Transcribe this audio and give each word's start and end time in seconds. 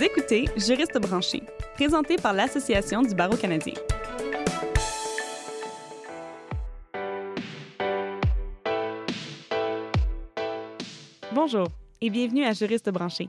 Vous 0.00 0.06
écoutez 0.06 0.46
Juriste 0.56 0.98
branché, 0.98 1.42
présenté 1.74 2.16
par 2.16 2.32
l'Association 2.32 3.02
du 3.02 3.14
barreau 3.14 3.36
canadien. 3.36 3.74
Bonjour 11.34 11.66
et 12.00 12.08
bienvenue 12.08 12.46
à 12.46 12.54
Juriste 12.54 12.88
branché. 12.88 13.28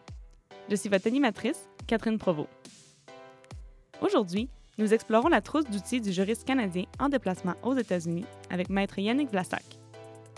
Je 0.70 0.78
suis 0.78 0.88
votre 0.88 1.07
animatrice, 1.07 1.67
Catherine 1.87 2.17
Provost. 2.17 2.47
Aujourd'hui, 3.99 4.47
nous 4.78 4.94
explorons 4.94 5.28
la 5.28 5.42
trousse 5.42 5.65
d'outils 5.65 5.99
du 5.99 6.13
juriste 6.13 6.47
canadien 6.47 6.85
en 6.99 7.10
déplacement 7.10 7.56
aux 7.63 7.76
États-Unis 7.76 8.24
avec 8.49 8.69
Maître 8.69 8.97
Yannick 8.97 9.29
Vlassac. 9.29 9.65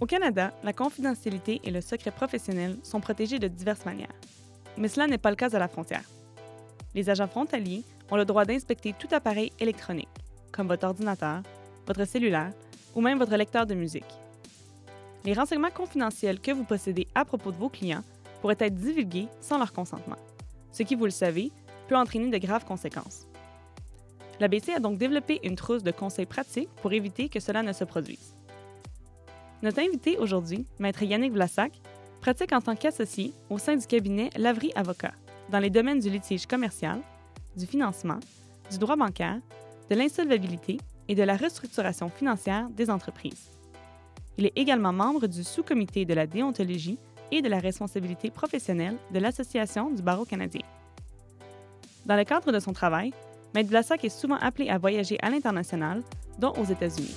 Au 0.01 0.07
Canada, 0.07 0.51
la 0.63 0.73
confidentialité 0.73 1.61
et 1.63 1.69
le 1.69 1.81
secret 1.81 2.09
professionnel 2.09 2.79
sont 2.81 3.01
protégés 3.01 3.37
de 3.37 3.47
diverses 3.47 3.85
manières. 3.85 4.15
Mais 4.79 4.87
cela 4.87 5.05
n'est 5.05 5.19
pas 5.19 5.29
le 5.29 5.35
cas 5.35 5.55
à 5.55 5.59
la 5.59 5.67
frontière. 5.67 6.01
Les 6.95 7.09
agents 7.09 7.27
frontaliers 7.27 7.83
ont 8.11 8.17
le 8.17 8.25
droit 8.25 8.45
d'inspecter 8.45 8.93
tout 8.97 9.07
appareil 9.11 9.51
électronique, 9.59 10.09
comme 10.51 10.67
votre 10.67 10.85
ordinateur, 10.85 11.41
votre 11.87 12.05
cellulaire 12.05 12.53
ou 12.95 13.01
même 13.01 13.17
votre 13.17 13.35
lecteur 13.35 13.65
de 13.65 13.73
musique. 13.73 14.03
Les 15.25 15.33
renseignements 15.33 15.71
confidentiels 15.71 16.39
que 16.39 16.51
vous 16.51 16.65
possédez 16.65 17.07
à 17.15 17.25
propos 17.25 17.51
de 17.51 17.57
vos 17.57 17.69
clients 17.69 18.03
pourraient 18.41 18.57
être 18.59 18.75
divulgués 18.75 19.27
sans 19.41 19.57
leur 19.57 19.73
consentement, 19.73 20.17
ce 20.71 20.83
qui, 20.83 20.95
vous 20.95 21.05
le 21.05 21.11
savez, 21.11 21.51
peut 21.87 21.95
entraîner 21.95 22.29
de 22.29 22.37
graves 22.37 22.65
conséquences. 22.65 23.27
L'ABC 24.39 24.69
a 24.75 24.79
donc 24.79 24.97
développé 24.97 25.39
une 25.43 25.55
trousse 25.55 25.83
de 25.83 25.91
conseils 25.91 26.25
pratiques 26.25 26.69
pour 26.81 26.91
éviter 26.91 27.29
que 27.29 27.39
cela 27.39 27.63
ne 27.63 27.71
se 27.73 27.83
produise. 27.83 28.35
Notre 29.61 29.79
invité 29.79 30.17
aujourd'hui, 30.17 30.65
Maître 30.79 31.03
Yannick 31.03 31.31
Vlassac, 31.31 31.71
pratique 32.19 32.51
en 32.51 32.61
tant 32.61 32.75
qu'associé 32.75 33.33
au 33.49 33.57
sein 33.57 33.77
du 33.77 33.87
cabinet 33.87 34.29
Lavry 34.35 34.71
Avocat 34.75 35.13
dans 35.53 35.59
les 35.59 35.69
domaines 35.69 35.99
du 35.99 36.09
litige 36.09 36.47
commercial, 36.47 36.99
du 37.55 37.67
financement, 37.67 38.19
du 38.71 38.79
droit 38.79 38.95
bancaire, 38.95 39.39
de 39.87 39.95
l'insolvabilité 39.95 40.79
et 41.07 41.13
de 41.13 41.21
la 41.21 41.37
restructuration 41.37 42.09
financière 42.09 42.67
des 42.71 42.89
entreprises. 42.89 43.51
Il 44.39 44.47
est 44.47 44.57
également 44.57 44.91
membre 44.91 45.27
du 45.27 45.43
sous-comité 45.43 46.05
de 46.05 46.15
la 46.15 46.25
déontologie 46.25 46.97
et 47.31 47.43
de 47.43 47.49
la 47.49 47.59
responsabilité 47.59 48.31
professionnelle 48.31 48.97
de 49.13 49.19
l'Association 49.19 49.91
du 49.91 50.01
barreau 50.01 50.25
canadien. 50.25 50.63
Dans 52.07 52.15
le 52.15 52.23
cadre 52.23 52.51
de 52.51 52.59
son 52.59 52.73
travail, 52.73 53.13
Maître 53.53 53.69
Vlassac 53.69 54.03
est 54.03 54.09
souvent 54.09 54.37
appelé 54.37 54.69
à 54.69 54.79
voyager 54.79 55.19
à 55.21 55.29
l'international, 55.29 56.01
dont 56.39 56.53
aux 56.53 56.65
États-Unis. 56.65 57.15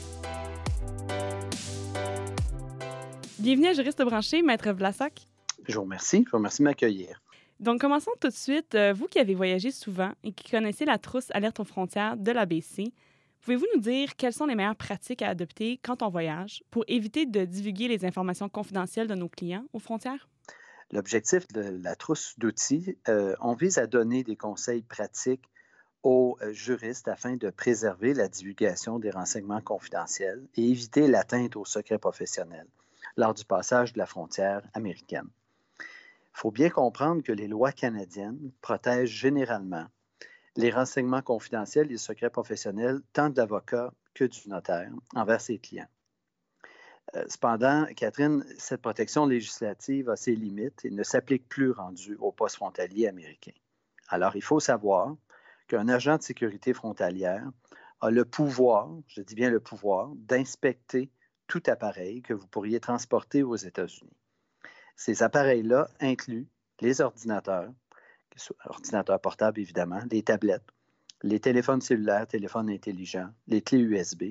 Bienvenue 3.39 3.69
à 3.69 3.73
Juriste 3.73 4.03
branché, 4.03 4.43
Maître 4.43 4.71
Vlassac. 4.73 5.27
Je 5.67 5.77
vous 5.77 5.85
remercie. 5.85 6.23
Je 6.27 6.31
vous 6.31 6.37
remercie 6.37 6.59
de 6.59 6.65
m'accueillir. 6.65 7.23
Donc, 7.59 7.81
commençons 7.81 8.11
tout 8.21 8.29
de 8.29 8.35
suite. 8.35 8.75
Euh, 8.75 8.93
vous 8.93 9.07
qui 9.07 9.19
avez 9.19 9.35
voyagé 9.35 9.71
souvent 9.71 10.13
et 10.23 10.33
qui 10.33 10.51
connaissez 10.51 10.85
la 10.85 10.99
trousse 10.99 11.31
alerte 11.31 11.59
aux 11.59 11.65
frontières 11.65 12.17
de 12.17 12.31
l'ABC, 12.31 12.93
pouvez-vous 13.41 13.67
nous 13.75 13.81
dire 13.81 14.17
quelles 14.17 14.35
sont 14.35 14.47
les 14.47 14.55
meilleures 14.55 14.77
pratiques 14.77 15.23
à 15.23 15.29
adopter 15.29 15.81
quand 15.83 16.03
on 16.03 16.11
voyage 16.11 16.63
pour 16.71 16.85
éviter 16.87 17.25
de 17.25 17.45
divulguer 17.45 17.89
les 17.89 18.05
informations 18.05 18.49
confidentielles 18.49 19.07
de 19.07 19.15
nos 19.15 19.29
clients 19.29 19.65
aux 19.73 19.79
frontières? 19.79 20.29
L'objectif 20.93 21.49
de 21.49 21.81
la 21.83 21.97
trousse 21.97 22.35
d'outils, 22.39 22.97
euh, 23.09 23.35
on 23.41 23.55
vise 23.55 23.79
à 23.79 23.87
donner 23.87 24.23
des 24.23 24.37
conseils 24.37 24.83
pratiques 24.83 25.49
aux 26.03 26.37
euh, 26.43 26.53
juristes 26.53 27.09
afin 27.09 27.37
de 27.37 27.51
préserver 27.51 28.15
la 28.15 28.29
divulgation 28.29 28.99
des 28.99 29.11
renseignements 29.11 29.63
confidentiels 29.63 30.47
et 30.57 30.71
éviter 30.71 31.09
l'atteinte 31.09 31.57
au 31.57 31.65
secret 31.65 31.99
professionnel 31.99 32.67
lors 33.17 33.35
du 33.35 33.45
passage 33.45 33.95
de 33.95 33.99
la 33.99 34.07
frontière 34.07 34.63
américaine. 34.75 35.29
Il 36.37 36.41
faut 36.41 36.51
bien 36.51 36.69
comprendre 36.69 37.23
que 37.23 37.33
les 37.33 37.49
lois 37.49 37.73
canadiennes 37.73 38.53
protègent 38.61 39.09
généralement 39.09 39.87
les 40.55 40.71
renseignements 40.71 41.23
confidentiels 41.23 41.87
et 41.87 41.93
le 41.93 41.97
secret 41.97 42.29
professionnel 42.29 43.01
tant 43.15 43.31
de 43.31 43.39
l'avocat 43.39 43.91
que 44.13 44.25
du 44.25 44.51
notaire 44.51 44.91
envers 45.15 45.41
ses 45.41 45.59
clients. 45.59 45.89
Euh, 47.15 47.25
cependant, 47.27 47.87
Catherine, 47.97 48.45
cette 48.59 48.83
protection 48.83 49.25
législative 49.25 50.11
a 50.11 50.17
ses 50.17 50.37
limites 50.37 50.85
et 50.85 50.91
ne 50.91 51.03
s'applique 51.03 51.49
plus 51.49 51.71
rendue 51.71 52.17
aux 52.21 52.33
postes 52.33 52.57
frontaliers 52.57 53.09
américains. 53.09 53.59
Alors, 54.09 54.37
il 54.37 54.43
faut 54.43 54.61
savoir 54.61 55.17
qu'un 55.69 55.89
agent 55.89 56.19
de 56.19 56.23
sécurité 56.23 56.75
frontalière 56.75 57.51
a 58.03 58.11
le 58.11 58.27
pouvoir, 58.27 58.91
je 59.07 59.23
dis 59.23 59.37
bien 59.37 59.49
le 59.49 59.61
pouvoir, 59.61 60.11
d'inspecter 60.17 61.11
tout 61.47 61.63
appareil 61.67 62.21
que 62.21 62.35
vous 62.35 62.47
pourriez 62.47 62.79
transporter 62.79 63.43
aux 63.43 63.57
États-Unis. 63.57 64.13
Ces 64.97 65.23
appareils-là 65.23 65.89
incluent 66.01 66.49
les 66.81 67.01
ordinateurs, 67.01 67.71
ordinateurs 68.65 69.21
portables 69.21 69.61
évidemment, 69.61 70.01
les 70.11 70.23
tablettes, 70.23 70.67
les 71.23 71.41
téléphones 71.41 71.81
cellulaires, 71.81 72.27
téléphones 72.27 72.71
intelligents, 72.71 73.31
les 73.47 73.63
clés 73.63 73.79
USB 73.79 74.23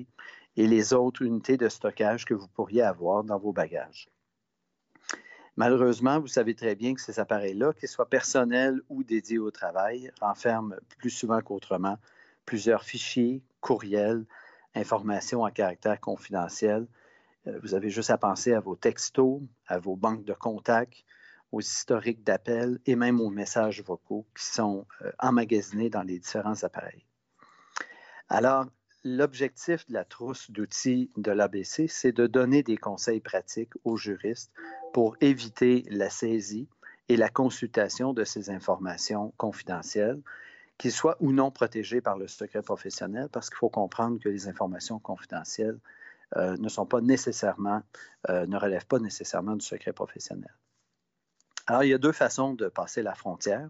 et 0.56 0.66
les 0.66 0.92
autres 0.92 1.22
unités 1.22 1.56
de 1.56 1.68
stockage 1.68 2.24
que 2.24 2.34
vous 2.34 2.48
pourriez 2.48 2.82
avoir 2.82 3.24
dans 3.24 3.38
vos 3.38 3.52
bagages. 3.52 4.08
Malheureusement, 5.56 6.20
vous 6.20 6.26
savez 6.26 6.54
très 6.54 6.74
bien 6.74 6.94
que 6.94 7.00
ces 7.00 7.18
appareils-là, 7.18 7.72
qu'ils 7.72 7.88
soient 7.88 8.10
personnels 8.10 8.80
ou 8.90 9.04
dédiés 9.04 9.38
au 9.38 9.50
travail, 9.50 10.10
renferment 10.20 10.76
plus 10.98 11.10
souvent 11.10 11.40
qu'autrement 11.40 11.96
plusieurs 12.44 12.84
fichiers, 12.84 13.42
courriels, 13.60 14.24
informations 14.74 15.44
à 15.44 15.50
caractère 15.50 15.98
confidentiel, 15.98 16.86
vous 17.62 17.74
avez 17.74 17.90
juste 17.90 18.10
à 18.10 18.18
penser 18.18 18.52
à 18.52 18.60
vos 18.60 18.76
textos, 18.76 19.40
à 19.66 19.78
vos 19.78 19.96
banques 19.96 20.24
de 20.24 20.32
contacts, 20.32 21.04
aux 21.52 21.60
historiques 21.60 22.24
d'appels 22.24 22.78
et 22.86 22.96
même 22.96 23.20
aux 23.20 23.30
messages 23.30 23.82
vocaux 23.82 24.26
qui 24.36 24.44
sont 24.44 24.86
euh, 25.02 25.12
emmagasinés 25.18 25.90
dans 25.90 26.02
les 26.02 26.18
différents 26.18 26.64
appareils. 26.64 27.06
Alors, 28.28 28.66
l'objectif 29.04 29.86
de 29.86 29.94
la 29.94 30.04
trousse 30.04 30.50
d'outils 30.50 31.10
de 31.16 31.30
l'ABC, 31.30 31.86
c'est 31.88 32.12
de 32.12 32.26
donner 32.26 32.62
des 32.62 32.76
conseils 32.76 33.20
pratiques 33.20 33.74
aux 33.84 33.96
juristes 33.96 34.52
pour 34.92 35.16
éviter 35.20 35.84
la 35.88 36.10
saisie 36.10 36.68
et 37.08 37.16
la 37.16 37.28
consultation 37.28 38.12
de 38.12 38.24
ces 38.24 38.50
informations 38.50 39.32
confidentielles, 39.36 40.20
qu'ils 40.76 40.92
soient 40.92 41.16
ou 41.20 41.30
non 41.30 41.52
protégées 41.52 42.00
par 42.00 42.18
le 42.18 42.26
secret 42.26 42.62
professionnel, 42.62 43.28
parce 43.30 43.48
qu'il 43.48 43.58
faut 43.58 43.70
comprendre 43.70 44.18
que 44.18 44.28
les 44.28 44.48
informations 44.48 44.98
confidentielles 44.98 45.78
euh, 46.36 46.56
ne 46.56 46.68
sont 46.68 46.86
pas 46.86 47.00
nécessairement, 47.00 47.82
euh, 48.30 48.46
ne 48.46 48.56
relèvent 48.56 48.86
pas 48.86 48.98
nécessairement 48.98 49.54
du 49.54 49.64
secret 49.64 49.92
professionnel. 49.92 50.52
Alors, 51.66 51.84
il 51.84 51.90
y 51.90 51.94
a 51.94 51.98
deux 51.98 52.12
façons 52.12 52.54
de 52.54 52.68
passer 52.68 53.02
la 53.02 53.14
frontière. 53.14 53.68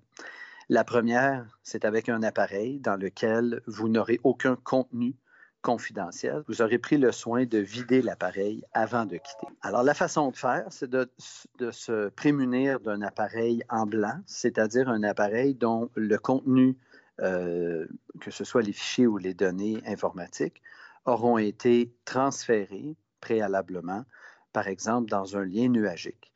La 0.69 0.85
première, 0.85 1.47
c'est 1.63 1.85
avec 1.85 2.09
un 2.09 2.23
appareil 2.23 2.81
dans 2.81 2.97
lequel 2.97 3.63
vous 3.67 3.89
n'aurez 3.89 4.21
aucun 4.25 4.57
contenu 4.57 5.15
confidentiel. 5.63 6.45
Vous 6.49 6.63
aurez 6.63 6.79
pris 6.79 6.97
le 6.97 7.13
soin 7.13 7.45
de 7.45 7.59
vider 7.59 8.01
l'appareil 8.01 8.65
avant 8.73 9.05
de 9.05 9.17
quitter. 9.17 9.47
Alors, 9.63 9.83
la 9.83 9.95
façon 9.95 10.31
de 10.31 10.37
faire, 10.37 10.65
c'est 10.71 10.89
de, 10.89 11.11
se 11.19 12.09
prémunir 12.11 12.81
d'un 12.81 13.03
appareil 13.03 13.63
en 13.69 13.87
blanc, 13.87 14.21
c'est-à-dire 14.27 14.89
un 14.89 15.03
appareil 15.03 15.55
dont 15.55 15.91
le 15.95 16.19
contenu, 16.19 16.77
euh, 17.21 17.87
que 18.21 18.31
ce 18.31 18.45
soit 18.45 18.63
les 18.63 18.73
fichiers 18.73 19.07
ou 19.07 19.19
les 19.19 19.35
données 19.35 19.83
informatiques, 19.87 20.63
auront 21.07 21.39
été 21.39 21.95
transférés 22.05 22.97
préalablement, 23.21 24.05
par 24.53 24.69
exemple 24.69 25.09
dans 25.09 25.37
un 25.37 25.45
lien 25.45 25.69
nuagique. 25.69 26.33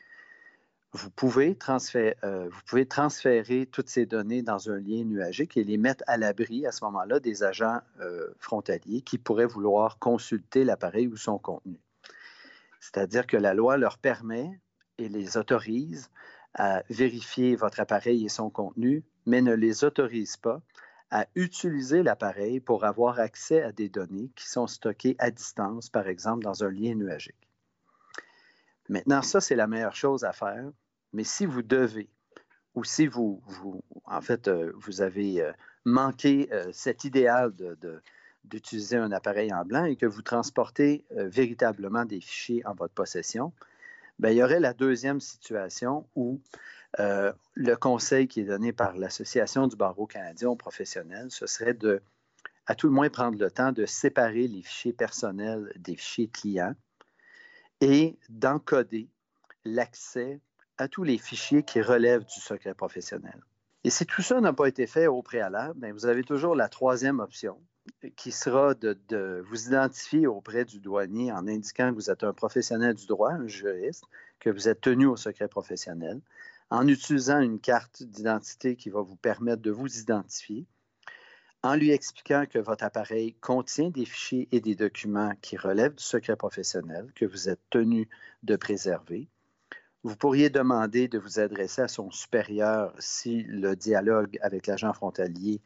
Vous 0.92 1.10
pouvez, 1.10 1.54
transférer, 1.54 2.16
euh, 2.25 2.48
vous 2.50 2.60
pouvez 2.66 2.84
transférer 2.84 3.66
toutes 3.66 3.88
ces 3.88 4.06
données 4.06 4.42
dans 4.42 4.70
un 4.70 4.78
lien 4.78 5.04
nuagique 5.04 5.56
et 5.56 5.62
les 5.62 5.76
mettre 5.76 6.03
à 6.08 6.16
l'abri 6.16 6.66
à 6.66 6.72
ce 6.72 6.84
moment-là 6.84 7.20
des 7.20 7.44
agents 7.44 7.81
euh, 8.00 8.28
frontaliers 8.38 9.03
qui 9.03 9.16
pourraient 9.16 9.47
vouloir 9.47 10.00
consulter 10.00 10.64
l'appareil 10.64 11.06
ou 11.06 11.16
son 11.16 11.38
contenu. 11.38 11.78
C'est-à-dire 12.81 13.28
que 13.28 13.37
la 13.37 13.54
loi 13.54 13.76
leur 13.76 13.98
permet 13.98 14.60
et 14.98 15.08
les 15.08 15.37
autorise 15.37 16.10
à 16.54 16.82
vérifier 16.91 17.54
votre 17.54 17.78
appareil 17.78 18.25
et 18.25 18.28
son 18.28 18.50
contenu, 18.50 19.05
mais 19.26 19.43
ne 19.43 19.55
les 19.55 19.84
autorise 19.84 20.37
pas 20.37 20.61
à 21.11 21.27
utiliser 21.35 22.03
l'appareil 22.03 22.61
pour 22.61 22.85
avoir 22.85 23.19
accès 23.19 23.62
à 23.62 23.73
des 23.73 23.89
données 23.89 24.31
qui 24.37 24.49
sont 24.49 24.67
stockées 24.67 25.17
à 25.19 25.31
distance, 25.31 25.89
par 25.89 26.07
exemple 26.07 26.45
dans 26.45 26.62
un 26.65 26.71
lien 26.71 26.95
nuagique. 26.95 27.49
Maintenant, 28.89 29.23
ça, 29.23 29.41
c'est 29.41 29.55
la 29.55 29.67
meilleure 29.67 29.95
chose 29.95 30.25
à 30.25 30.33
faire, 30.33 30.71
mais 31.12 31.25
si 31.25 31.47
vous 31.47 31.62
devez, 31.62 32.09
ou 32.75 32.85
si 32.85 33.07
vous, 33.07 33.43
en 34.05 34.21
fait, 34.21 34.49
euh, 34.49 34.73
vous 34.77 35.01
avez 35.01 35.43
euh, 35.43 35.53
manqué 35.85 36.49
euh, 36.53 36.71
cet 36.73 37.05
idéal 37.05 37.53
d'utiliser 38.45 38.97
un 38.97 39.12
appareil 39.12 39.53
en 39.53 39.65
blanc 39.65 39.85
et 39.85 39.97
que 39.97 40.07
vous 40.07 40.23
transportez 40.23 41.05
véritablement 41.11 42.05
des 42.05 42.21
fichiers 42.21 42.67
en 42.67 42.75
votre 42.75 42.95
possession, 42.95 43.53
bien, 44.19 44.31
il 44.31 44.39
y 44.39 44.43
aurait 44.43 44.61
la 44.61 44.73
deuxième 44.73 45.21
situation 45.21 46.07
où 46.17 46.41
euh, 46.98 47.32
le 47.54 47.76
conseil 47.76 48.26
qui 48.26 48.40
est 48.40 48.44
donné 48.44 48.72
par 48.72 48.96
l'Association 48.96 49.66
du 49.66 49.76
barreau 49.76 50.06
canadien 50.06 50.48
aux 50.48 50.56
professionnels, 50.56 51.31
ce 51.31 51.46
serait 51.46 51.75
de, 51.75 52.02
à 52.66 52.75
tout 52.75 52.88
le 52.88 52.92
moins, 52.92 53.08
prendre 53.08 53.38
le 53.38 53.50
temps 53.50 53.72
de 53.72 53.87
séparer 53.87 54.48
les 54.48 54.62
fichiers 54.62 54.92
personnels 54.92 55.72
des 55.76 55.94
fichiers 55.94 56.28
clients 56.28 56.75
et 57.81 58.19
d'encoder 58.28 59.08
l'accès 59.64 60.40
à 60.78 60.88
tous 60.88 61.04
les 61.04 61.19
fichiers 61.19 61.62
qui 61.62 61.81
relèvent 61.81 62.25
du 62.25 62.40
secret 62.40 62.75
professionnel. 62.75 63.40
Et 63.84 63.90
si 63.90 64.04
tout 64.04 64.22
ça 64.22 64.40
n'a 64.40 64.52
pas 64.52 64.66
été 64.66 64.87
fait 64.87 65.06
au 65.06 65.22
préalable, 65.22 65.78
bien, 65.78 65.92
vous 65.92 66.06
avez 66.06 66.25
toujours 66.25 66.54
la 66.54 66.69
troisième 66.69 67.20
option, 67.20 67.58
qui 68.16 68.31
sera 68.32 68.75
de, 68.75 68.98
de, 69.08 69.42
vous 69.48 69.69
identifier 69.69 70.26
auprès 70.26 70.64
du 70.64 70.81
douanier 70.81 71.32
en 71.32 71.46
indiquant 71.46 71.90
que 71.90 71.94
vous 71.94 72.10
êtes 72.10 72.25
un 72.25 72.32
professionnel 72.32 72.94
du 72.94 73.06
droit, 73.06 73.31
un 73.31 73.46
juriste, 73.46 74.04
que 74.38 74.50
vous 74.50 74.69
êtes 74.69 74.81
tenu 74.81 75.06
au 75.06 75.16
secret 75.16 75.48
professionnel, 75.48 76.20
en 76.70 76.87
utilisant 76.87 77.40
une 77.40 77.58
carte 77.58 78.02
d'identité 78.02 78.76
qui 78.76 78.90
va 78.90 79.02
vous 79.02 79.17
permettre 79.17 79.62
de 79.62 79.70
vous 79.70 79.99
identifier, 79.99 80.67
en 81.62 81.75
lui 81.75 81.90
expliquant 81.90 82.46
que 82.49 82.58
votre 82.58 82.84
appareil 82.84 83.34
contient 83.34 83.90
des 83.90 84.06
fichiers 84.06 84.49
et 84.52 84.61
des 84.61 84.75
documents 84.75 85.32
qui 85.43 85.56
relèvent 85.56 85.94
du 85.94 86.02
secret 86.02 86.37
professionnel 86.37 87.12
que 87.14 87.26
vous 87.26 87.49
êtes 87.49 87.61
tenu 87.69 88.08
de 88.43 88.56
préserver. 88.56 89.28
Vous 90.02 90.17
pourriez 90.17 90.49
demander 90.49 91.08
de 91.08 91.19
vous 91.19 91.40
adresser 91.40 91.82
à 91.82 91.88
son 91.88 92.11
supérieur 92.11 92.94
si 92.99 93.43
le 93.43 93.76
dialogue 93.76 94.38
avec 94.40 94.66
l'agent 94.66 94.94
frontalier 94.94 95.61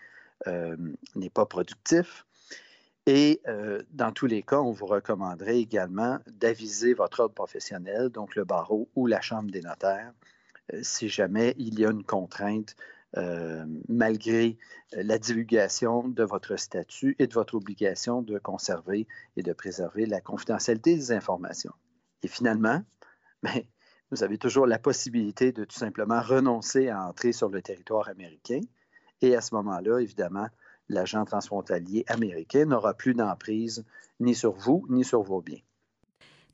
euh, 0.48 0.76
n'est 1.14 1.30
pas 1.30 1.46
productif. 1.46 2.26
Et 3.06 3.40
euh, 3.46 3.82
dans 3.92 4.10
tous 4.10 4.26
les 4.26 4.42
cas, 4.42 4.60
on 4.60 4.72
vous 4.72 4.86
recommanderait 4.86 5.58
également 5.58 6.18
d'aviser 6.26 6.94
votre 6.94 7.20
ordre 7.20 7.34
professionnel, 7.34 8.08
donc 8.08 8.34
le 8.34 8.44
barreau 8.44 8.88
ou 8.96 9.06
la 9.06 9.20
chambre 9.20 9.50
des 9.50 9.60
notaires, 9.60 10.12
si 10.82 11.08
jamais 11.08 11.54
il 11.58 11.78
y 11.78 11.86
a 11.86 11.90
une 11.90 12.04
contrainte 12.04 12.76
euh, 13.16 13.64
malgré 13.88 14.58
la 14.92 15.18
divulgation 15.18 16.08
de 16.08 16.24
votre 16.24 16.56
statut 16.56 17.14
et 17.20 17.28
de 17.28 17.34
votre 17.34 17.54
obligation 17.54 18.22
de 18.22 18.38
conserver 18.38 19.06
et 19.36 19.42
de 19.44 19.52
préserver 19.52 20.04
la 20.06 20.20
confidentialité 20.20 20.96
des 20.96 21.12
informations. 21.12 21.72
Et 22.24 22.28
finalement, 22.28 22.82
ben, 23.44 23.62
vous 24.10 24.24
avez 24.24 24.36
toujours 24.36 24.66
la 24.66 24.80
possibilité 24.80 25.52
de 25.52 25.64
tout 25.64 25.76
simplement 25.76 26.20
renoncer 26.20 26.88
à 26.88 27.06
entrer 27.06 27.30
sur 27.30 27.48
le 27.50 27.62
territoire 27.62 28.08
américain. 28.08 28.60
Et 29.22 29.36
à 29.36 29.40
ce 29.40 29.54
moment-là, 29.54 30.00
évidemment, 30.00 30.48
l'agent 30.88 31.24
transfrontalier 31.24 32.04
américain 32.08 32.64
n'aura 32.64 32.94
plus 32.94 33.14
d'emprise 33.14 33.84
ni 34.18 34.34
sur 34.34 34.54
vous, 34.54 34.86
ni 34.88 35.04
sur 35.04 35.22
vos 35.22 35.40
biens. 35.40 35.62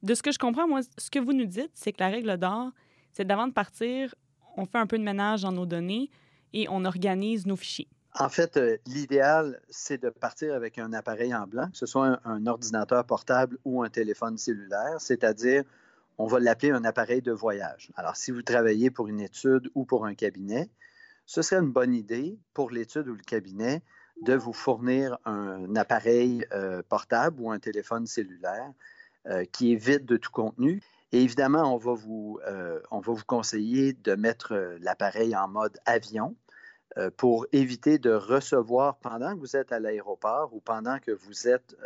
De 0.03 0.15
ce 0.15 0.23
que 0.23 0.33
je 0.33 0.39
comprends, 0.39 0.69
moi, 0.69 0.81
ce 0.99 1.11
que 1.11 1.19
vous 1.19 1.33
nous 1.33 1.47
dites, 1.47 1.73
c'est 1.73 1.93
que 1.93 2.01
la 2.01 2.09
règle 2.09 2.37
d'or, 2.37 2.71
c'est 3.13 3.27
d'avant 3.27 3.49
de 3.49 3.53
partir, 3.53 4.15
on 4.57 4.67
fait 4.67 4.79
un 4.79 4.87
peu 4.87 4.99
de 4.99 5.05
ménage 5.05 5.43
dans 5.43 5.53
nos 5.53 5.67
données 5.67 6.11
et 6.53 6.67
on 6.69 6.85
organise 6.85 7.47
nos 7.47 7.57
fichiers. 7.57 7.89
En 8.19 8.29
fait, 8.29 8.57
euh, 8.57 8.77
l'idéal, 8.87 9.61
c'est 9.69 10.03
de 10.03 10.11
partir 10.11 10.55
avec 10.55 10.79
un 10.79 10.93
appareil 10.93 11.33
en 11.35 11.47
blanc, 11.47 11.71
que 11.71 11.77
ce 11.77 11.87
soit 11.87 12.21
un, 12.25 12.47
ordinateur 12.47 13.05
portable 13.05 13.57
ou 13.65 13.83
un 13.83 13.89
téléphone 13.89 14.37
cellulaire, 14.37 14.97
c'est-à-dire, 15.01 15.63
on 16.19 16.27
va 16.27 16.41
l'appeler 16.41 16.73
un 16.73 16.85
appareil 16.85 17.23
de 17.23 17.33
voyage. 17.33 17.91
Alors, 17.95 18.17
si 18.17 18.33
vous 18.33 18.43
travaillez 18.43 18.91
pour 18.91 19.07
une 19.07 19.21
étude 19.21 19.71
ou 19.75 19.85
pour 19.85 20.07
un 20.07 20.15
cabinet, 20.15 20.69
ce 21.25 21.43
serait 21.43 21.61
une 21.61 21.71
bonne 21.71 21.95
idée 21.95 22.37
pour 22.53 22.71
l'étude 22.71 23.07
ou 23.07 23.15
le 23.15 23.23
cabinet 23.23 23.83
de 24.23 24.35
vous 24.35 24.53
fournir 24.53 25.17
un 25.25 25.77
appareil 25.77 26.45
euh, 26.53 26.83
portable 26.89 27.41
ou 27.41 27.51
un 27.51 27.59
téléphone 27.59 28.07
cellulaire 28.07 28.73
euh, 29.27 29.45
qui 29.45 29.73
est 29.73 29.77
vide 29.77 30.05
de 30.05 30.17
tout 30.17 30.33
contenu. 30.33 30.83
Et 31.13 31.23
évidemment, 31.23 31.75
on 31.75 31.77
va 31.77 31.95
vous, 31.95 32.39
euh, 32.47 32.81
on 32.91 33.01
va 33.01 33.13
vous 33.13 33.25
conseiller 33.25 33.93
de 33.93 34.15
mettre 34.15 34.55
l'appareil 34.81 35.35
en 35.37 35.49
mode 35.49 35.79
avion 35.87 36.37
pour 37.17 37.47
éviter 37.53 38.01
de 38.01 38.11
recevoir 38.11 38.99
pendant 38.99 39.35
que 39.35 39.39
vous 39.39 39.57
êtes 39.57 39.71
à 39.71 39.79
l'aéroport 39.79 40.53
ou 40.53 40.61
pendant 40.61 40.99
que 40.99 41.13
vous 41.13 41.47
êtes 41.47 41.77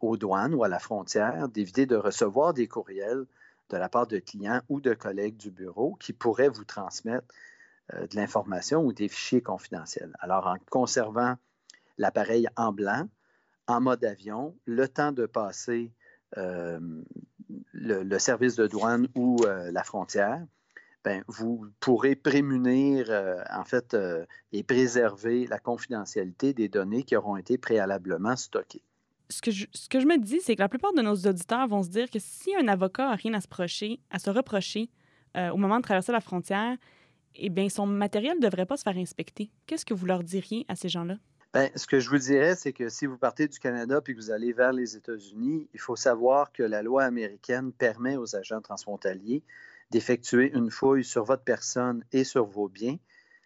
aux 0.00 0.16
douanes 0.16 0.54
ou 0.54 0.62
à 0.62 0.68
la 0.68 0.78
frontière, 0.78 1.48
d'éviter 1.48 1.84
de 1.84 1.96
recevoir 1.96 2.54
des 2.54 2.68
courriels 2.68 3.26
de 3.70 3.76
la 3.76 3.88
part 3.88 4.06
de 4.06 4.18
clients 4.18 4.60
ou 4.68 4.80
de 4.80 4.94
collègues 4.94 5.36
du 5.36 5.50
bureau 5.50 5.96
qui 5.98 6.12
pourraient 6.12 6.48
vous 6.48 6.64
transmettre 6.64 7.26
euh, 7.94 8.06
de 8.06 8.16
l'information 8.16 8.84
ou 8.84 8.92
des 8.92 9.08
fichiers 9.08 9.42
confidentiels. 9.42 10.12
Alors, 10.20 10.46
en 10.46 10.56
conservant 10.70 11.36
l'appareil 11.98 12.48
en 12.56 12.72
blanc, 12.72 13.08
en 13.66 13.80
mode 13.80 14.04
avion, 14.04 14.56
le 14.64 14.88
temps 14.88 15.12
de 15.12 15.26
passer 15.26 15.92
euh, 16.36 16.80
le, 17.72 18.18
service 18.18 18.56
de 18.56 18.66
douane 18.66 19.08
ou 19.14 19.36
euh, 19.44 19.70
la 19.72 19.82
frontière, 19.82 20.44
ben, 21.04 21.22
vous 21.28 21.66
pourrez 21.78 22.16
prémunir, 22.16 23.08
en 23.52 23.64
fait, 23.64 23.96
et 24.50 24.64
préserver 24.64 25.46
la 25.46 25.60
confidentialité 25.60 26.52
des 26.52 26.68
données 26.68 27.04
qui 27.04 27.14
auront 27.14 27.36
été 27.36 27.58
préalablement 27.58 28.34
stockées. 28.34 28.82
Ce 29.30 29.40
que, 29.40 29.52
je, 29.52 29.66
ce 29.72 29.88
que 29.88 30.00
je 30.00 30.06
me 30.06 30.18
dis, 30.18 30.40
c'est 30.40 30.56
que 30.56 30.62
la 30.62 30.68
plupart 30.68 30.92
de 30.94 31.02
nos 31.02 31.14
auditeurs 31.14 31.68
vont 31.68 31.84
se 31.84 31.90
dire 31.90 32.10
que 32.10 32.18
si 32.18 32.56
un 32.56 32.66
avocat 32.66 33.10
n'a 33.10 33.14
rien 33.14 33.34
à 33.34 33.40
se, 33.40 33.46
reprocher, 33.46 34.00
à 34.10 34.18
se 34.18 34.30
reprocher 34.30 34.90
au 35.36 35.56
moment 35.56 35.76
de 35.76 35.82
traverser 35.82 36.10
la 36.10 36.20
frontière, 36.20 36.76
eh 37.36 37.50
bien, 37.50 37.68
son 37.68 37.86
matériel 37.86 38.36
ne 38.36 38.42
devrait 38.42 38.66
pas 38.66 38.76
se 38.76 38.82
faire 38.82 38.96
inspecter. 38.96 39.50
Qu'est-ce 39.66 39.84
que 39.84 39.94
vous 39.94 40.06
leur 40.06 40.22
diriez 40.22 40.64
à 40.68 40.74
ces 40.74 40.88
gens-là? 40.88 41.18
Bien, 41.56 41.70
ce 41.74 41.86
que 41.86 42.00
je 42.00 42.10
vous 42.10 42.18
dirais, 42.18 42.54
c'est 42.54 42.74
que 42.74 42.90
si 42.90 43.06
vous 43.06 43.16
partez 43.16 43.48
du 43.48 43.58
Canada 43.58 44.02
puis 44.02 44.14
que 44.14 44.20
vous 44.20 44.30
allez 44.30 44.52
vers 44.52 44.74
les 44.74 44.94
États-Unis, 44.94 45.70
il 45.72 45.80
faut 45.80 45.96
savoir 45.96 46.52
que 46.52 46.62
la 46.62 46.82
loi 46.82 47.04
américaine 47.04 47.72
permet 47.72 48.18
aux 48.18 48.36
agents 48.36 48.60
transfrontaliers 48.60 49.42
d'effectuer 49.90 50.52
une 50.52 50.70
fouille 50.70 51.02
sur 51.02 51.24
votre 51.24 51.44
personne 51.44 52.04
et 52.12 52.24
sur 52.24 52.44
vos 52.44 52.68
biens 52.68 52.98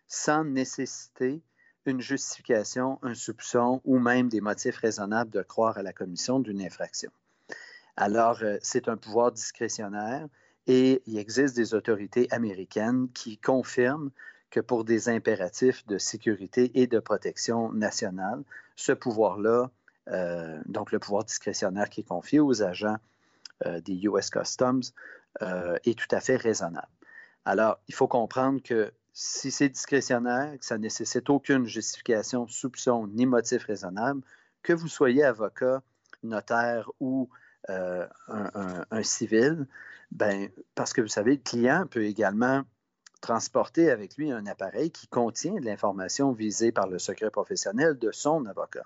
sans 0.09 0.43
nécessiter 0.43 1.41
une 1.87 2.01
justification, 2.01 2.99
un 3.03 3.15
soupçon 3.15 3.81
ou 3.85 4.01
même 4.01 4.29
des 4.29 4.41
motifs 4.41 4.79
raisonnables 4.79 5.31
de 5.31 5.43
croire 5.43 5.79
à 5.79 5.85
la 5.85 5.93
commission 5.93 6.41
d'une 6.41 6.62
infraction. 6.62 7.12
Alors, 7.97 8.41
euh, 8.43 8.57
c'est 8.61 8.89
un 8.89 8.97
pouvoir 8.97 9.31
discrétionnaire 9.31 10.27
et 10.67 11.01
il 11.07 11.17
existe 11.17 11.55
des 11.55 11.75
autorités 11.75 12.27
américaines 12.33 13.09
qui 13.15 13.39
confirment 13.39 14.11
que 14.50 14.61
pour 14.61 14.85
des 14.85 15.08
impératifs 15.08 15.87
de 15.87 15.99
sécurité 15.99 16.70
et 16.81 16.87
de 16.87 16.99
protection 16.99 17.73
nationale, 17.73 18.43
ce 18.76 18.93
pouvoir-là, 18.93 19.70
euh, 20.08 20.61
donc 20.67 20.93
le 20.93 20.99
pouvoir 20.99 21.25
discrétionnaire 21.25 21.88
qui 21.88 22.00
est 22.00 22.08
confié 22.08 22.41
aux 22.41 22.62
agents 22.62 22.97
euh, 23.67 23.81
des 23.81 23.94
US 24.05 24.31
Customs, 24.31 24.81
euh, 25.43 25.79
est 25.85 25.97
tout 25.97 26.14
à 26.14 26.20
fait 26.20 26.37
raisonnable. 26.37 26.88
Alors, 27.44 27.79
il 27.88 27.94
faut 27.94 28.08
comprendre 28.08 28.61
que 28.62 28.93
si 29.12 29.50
c'est 29.50 29.69
discrétionnaire, 29.69 30.58
que 30.58 30.64
ça 30.64 30.76
ne 30.76 30.82
nécessite 30.82 31.31
aucune 31.31 31.67
justification, 31.67 32.47
soupçon 32.49 33.06
ni 33.06 33.26
motif 33.26 33.64
raisonnable, 33.64 34.23
que 34.62 34.73
vous 34.73 34.88
soyez 34.88 35.25
avocat, 35.25 35.82
notaire 36.23 36.91
ou 37.00 37.29
un, 37.69 38.08
un, 38.91 39.02
civil, 39.02 39.67
ben, 40.11 40.49
parce 40.75 40.93
que 40.93 41.00
vous 41.00 41.08
savez, 41.08 41.32
le 41.32 41.43
client 41.43 41.87
peut 41.88 42.05
également 42.05 42.64
transporter 43.21 43.91
avec 43.91 44.17
lui 44.17 44.33
un 44.33 44.47
appareil 44.47 44.91
qui 44.91 45.07
contient 45.07 45.55
de 45.55 45.65
l'information 45.65 46.33
visée 46.33 46.73
par 46.73 46.89
le 46.89 46.99
secret 46.99 47.31
professionnel 47.31 47.99
de 47.99 48.11
son 48.12 48.47
avocat. 48.47 48.85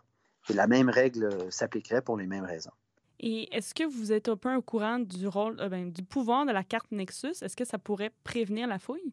Et 0.51 0.53
la 0.53 0.67
même 0.67 0.89
règle 0.89 1.31
s'appliquerait 1.51 2.03
pour 2.03 2.17
les 2.17 2.27
mêmes 2.27 2.45
raisons. 2.45 2.73
Et 3.21 3.55
est-ce 3.57 3.75
que 3.75 3.85
vous 3.85 4.13
êtes 4.13 4.29
un 4.29 4.37
peu 4.37 4.55
au 4.55 4.63
courant 4.63 4.99
du 4.99 5.27
rôle, 5.27 5.59
euh, 5.61 5.69
ben, 5.69 5.91
du 5.91 6.03
pouvoir 6.03 6.45
de 6.47 6.53
la 6.53 6.65
carte 6.65 6.91
Nexus? 6.91 7.43
Est-ce 7.43 7.57
que 7.57 7.65
ça 7.65 7.79
pourrait 7.79 8.13
prévenir 8.25 8.67
la 8.67 8.79
fouille? 8.79 9.13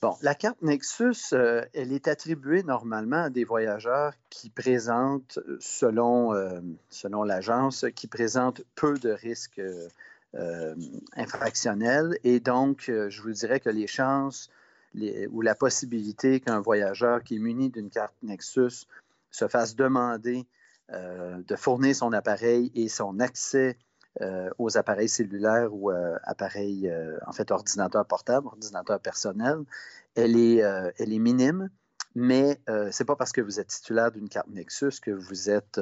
Bon, 0.00 0.16
la 0.22 0.34
carte 0.34 0.62
Nexus, 0.62 1.34
euh, 1.34 1.62
elle 1.74 1.92
est 1.92 2.08
attribuée 2.08 2.62
normalement 2.62 3.24
à 3.24 3.28
des 3.28 3.44
voyageurs 3.44 4.14
qui 4.30 4.48
présentent, 4.48 5.38
selon, 5.58 6.32
euh, 6.32 6.58
selon 6.88 7.22
l'agence, 7.22 7.84
qui 7.94 8.06
présentent 8.06 8.62
peu 8.76 8.94
de 8.94 9.10
risques 9.10 9.60
euh, 10.34 10.74
infractionnel. 11.16 12.16
Et 12.24 12.40
donc, 12.40 12.84
je 12.86 13.20
vous 13.20 13.32
dirais 13.32 13.60
que 13.60 13.68
les 13.68 13.86
chances 13.86 14.48
ou 14.94 15.40
la 15.40 15.54
possibilité 15.54 16.40
qu'un 16.40 16.60
voyageur 16.60 17.22
qui 17.22 17.36
est 17.36 17.38
muni 17.38 17.70
d'une 17.70 17.90
carte 17.90 18.14
Nexus 18.22 18.86
se 19.30 19.48
fasse 19.48 19.76
demander 19.76 20.46
euh, 20.92 21.40
de 21.46 21.56
fournir 21.56 21.94
son 21.94 22.12
appareil 22.12 22.72
et 22.74 22.88
son 22.88 23.20
accès 23.20 23.76
aux 24.58 24.76
appareils 24.76 25.08
cellulaires 25.08 25.72
ou 25.72 25.90
appareils, 26.24 26.92
en 27.26 27.32
fait, 27.32 27.52
ordinateur 27.52 28.04
portable, 28.04 28.48
ordinateur 28.48 28.98
personnel, 28.98 29.58
elle 30.16 30.36
est, 30.36 31.18
minime. 31.18 31.70
Mais 32.16 32.60
ce 32.66 33.02
n'est 33.02 33.06
pas 33.06 33.14
parce 33.14 33.30
que 33.30 33.40
vous 33.40 33.60
êtes 33.60 33.68
titulaire 33.68 34.10
d'une 34.10 34.28
carte 34.28 34.48
Nexus 34.48 34.98
que 35.00 35.12
vous 35.12 35.48
êtes 35.48 35.78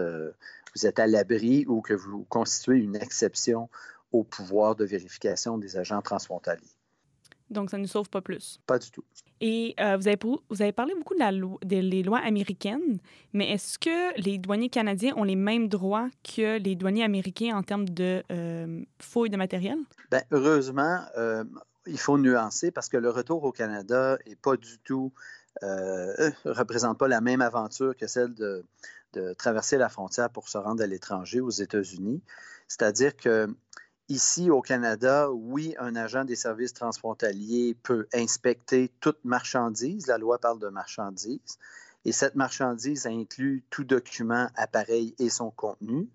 à 0.98 1.06
l'abri 1.06 1.64
ou 1.66 1.80
que 1.80 1.94
vous 1.94 2.26
constituez 2.28 2.76
une 2.76 2.96
exception 2.96 3.70
au 4.12 4.24
pouvoir 4.24 4.74
de 4.76 4.84
vérification 4.84 5.58
des 5.58 5.76
agents 5.76 6.02
transfrontaliers. 6.02 6.77
Donc, 7.50 7.70
ça 7.70 7.76
ne 7.76 7.82
nous 7.82 7.88
sauve 7.88 8.10
pas 8.10 8.20
plus. 8.20 8.60
Pas 8.66 8.78
du 8.78 8.90
tout. 8.90 9.04
Et 9.40 9.74
euh, 9.80 9.96
vous, 9.96 10.08
avez, 10.08 10.18
vous 10.20 10.62
avez 10.62 10.72
parlé 10.72 10.94
beaucoup 10.94 11.14
de 11.14 11.20
la 11.20 11.30
des 11.64 12.02
lois 12.02 12.18
américaines, 12.18 12.98
mais 13.32 13.50
est-ce 13.52 13.78
que 13.78 14.20
les 14.20 14.38
douaniers 14.38 14.68
canadiens 14.68 15.14
ont 15.16 15.24
les 15.24 15.36
mêmes 15.36 15.68
droits 15.68 16.08
que 16.24 16.58
les 16.58 16.74
douaniers 16.74 17.04
américains 17.04 17.56
en 17.56 17.62
termes 17.62 17.88
de 17.88 18.22
euh, 18.32 18.82
fouilles 19.00 19.30
de 19.30 19.36
matériel? 19.36 19.78
Bien, 20.10 20.22
heureusement, 20.32 21.00
euh, 21.16 21.44
il 21.86 21.98
faut 21.98 22.18
nuancer 22.18 22.70
parce 22.70 22.88
que 22.88 22.96
le 22.96 23.10
retour 23.10 23.44
au 23.44 23.52
Canada 23.52 24.18
n'est 24.26 24.36
pas 24.36 24.56
du 24.56 24.78
tout, 24.80 25.12
ne 25.62 26.52
représente 26.52 26.98
pas 26.98 27.08
la 27.08 27.20
même 27.20 27.40
aventure 27.40 27.96
que 27.96 28.06
celle 28.06 28.34
de, 28.34 28.64
de 29.12 29.32
traverser 29.34 29.78
la 29.78 29.88
frontière 29.88 30.30
pour 30.30 30.48
se 30.48 30.58
rendre 30.58 30.82
à 30.82 30.86
l'étranger, 30.86 31.40
aux 31.40 31.50
États-Unis. 31.50 32.22
C'est-à-dire 32.66 33.16
que 33.16 33.48
Ici, 34.10 34.50
au 34.50 34.62
Canada, 34.62 35.30
oui, 35.30 35.74
un 35.78 35.94
agent 35.94 36.24
des 36.24 36.36
services 36.36 36.72
transfrontaliers 36.72 37.76
peut 37.82 38.06
inspecter 38.14 38.90
toute 39.00 39.22
marchandise. 39.24 40.06
La 40.06 40.16
loi 40.16 40.38
parle 40.38 40.58
de 40.58 40.68
marchandise. 40.68 41.58
Et 42.06 42.12
cette 42.12 42.34
marchandise 42.34 43.06
inclut 43.06 43.64
tout 43.68 43.84
document, 43.84 44.48
appareil 44.56 45.14
et 45.18 45.28
son 45.28 45.50
contenu. 45.50 46.08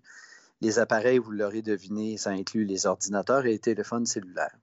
Les 0.60 0.80
appareils, 0.80 1.18
vous 1.18 1.30
l'aurez 1.30 1.62
deviné, 1.62 2.16
ça 2.16 2.30
inclut 2.30 2.64
les 2.64 2.86
ordinateurs 2.86 3.46
et 3.46 3.50
les 3.50 3.58
téléphones 3.60 4.06
cellulaires. 4.06 4.56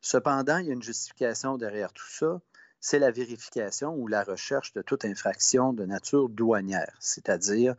Cependant, 0.00 0.58
il 0.58 0.66
y 0.66 0.70
a 0.70 0.74
une 0.74 0.82
justification 0.82 1.58
derrière 1.58 1.92
tout 1.92 2.08
ça, 2.08 2.40
c'est 2.80 2.98
la 2.98 3.10
vérification 3.10 3.94
ou 3.94 4.08
la 4.08 4.24
recherche 4.24 4.72
de 4.72 4.82
toute 4.82 5.04
infraction 5.04 5.72
de 5.72 5.84
nature 5.84 6.28
douanière, 6.28 6.96
c'est-à-dire, 7.00 7.74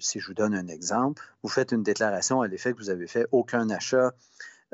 si 0.00 0.20
je 0.20 0.26
vous 0.26 0.34
donne 0.34 0.54
un 0.54 0.68
exemple, 0.68 1.22
vous 1.42 1.48
faites 1.48 1.72
une 1.72 1.82
déclaration 1.82 2.40
à 2.40 2.48
l'effet 2.48 2.72
que 2.72 2.78
vous 2.78 2.90
avez 2.90 3.06
fait 3.06 3.26
aucun 3.32 3.68
achat 3.70 4.12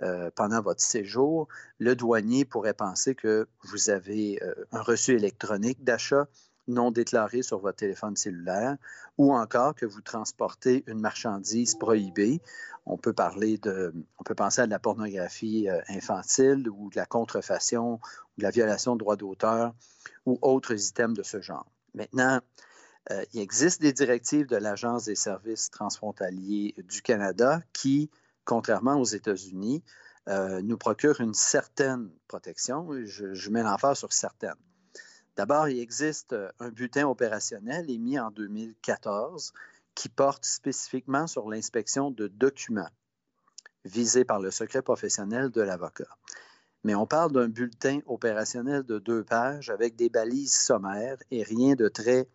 euh, 0.03 0.31
pendant 0.35 0.61
votre 0.61 0.81
séjour, 0.81 1.49
le 1.79 1.97
douanier 1.97 2.45
pourrait 2.45 2.75
penser 2.75 3.15
que 3.15 3.49
vous 3.65 3.91
avez 3.91 4.41
euh, 4.43 4.55
un 4.71 4.83
reçu 4.83 5.15
électronique 5.15 5.83
d'achat 5.83 6.29
non 6.69 6.91
déclaré 6.91 7.43
sur 7.43 7.59
votre 7.59 7.79
téléphone 7.79 8.15
cellulaire 8.15 8.77
ou 9.17 9.35
encore 9.35 9.75
que 9.75 9.87
vous 9.87 10.03
transportez 10.03 10.85
une 10.87 11.01
marchandise 11.01 11.75
prohibée. 11.75 12.41
On 12.87 12.97
peut 12.97 13.13
parler 13.13 13.59
de, 13.59 13.93
on 14.19 14.23
peut 14.23 14.35
penser 14.35 14.61
à 14.61 14.67
de 14.67 14.71
la 14.71 14.79
pornographie 14.79 15.69
euh, 15.69 15.81
infantile 15.89 16.69
ou 16.69 16.91
de 16.91 16.97
la 16.97 17.07
contrefaçon 17.07 17.95
ou 17.95 18.39
de 18.39 18.43
la 18.43 18.51
violation 18.51 18.95
de 18.95 18.99
droits 18.99 19.17
d'auteur 19.17 19.75
ou 20.27 20.39
autres 20.43 20.75
items 20.75 21.17
de 21.17 21.23
ce 21.23 21.41
genre. 21.41 21.67
Maintenant, 21.95 22.41
euh, 23.11 23.25
il 23.33 23.41
existe 23.41 23.81
des 23.81 23.93
directives 23.93 24.47
de 24.47 24.57
l'Agence 24.57 25.07
des 25.07 25.15
services 25.15 25.71
transfrontaliers 25.71 26.75
du 26.77 27.01
Canada 27.01 27.63
qui, 27.73 28.11
contrairement 28.45 28.97
aux 28.97 29.05
États-Unis, 29.05 29.83
euh, 30.29 30.61
nous 30.61 30.77
procurent 30.77 31.21
une 31.21 31.33
certaine 31.33 32.11
protection. 32.27 32.87
Je, 33.05 33.51
mets 33.51 33.63
l'emphase 33.63 33.99
sur 33.99 34.13
certaines. 34.13 34.55
D'abord, 35.37 35.69
il 35.69 35.79
existe 35.79 36.35
euh, 36.35 36.51
un 36.61 36.69
bulletin 36.69 37.09
opérationnel 37.09 37.91
émis 37.91 38.19
en 38.19 38.31
2014 38.31 39.55
qui 39.95 40.11
porte 40.11 40.45
spécifiquement 40.45 41.27
sur 41.27 41.49
l'inspection 41.49 42.11
de 42.11 42.29
documents 42.29 42.91
visés 43.85 44.25
par 44.25 44.39
le 44.39 44.51
secret 44.51 44.83
professionnel 44.83 45.51
de 45.51 45.63
l'avocat. 45.63 46.19
Mais 46.85 46.95
on 46.95 47.07
parle 47.07 47.33
d'un 47.33 47.49
bulletin 47.49 48.01
opérationnel 48.07 48.83
de 48.83 48.99
deux 48.99 49.25
pages 49.25 49.71
avec 49.71 49.97
des 49.97 50.11
balises 50.11 50.57
sommaires 50.57 51.17
et 51.31 51.43
rien 51.43 51.75
de 51.75 51.89
très 51.89 52.29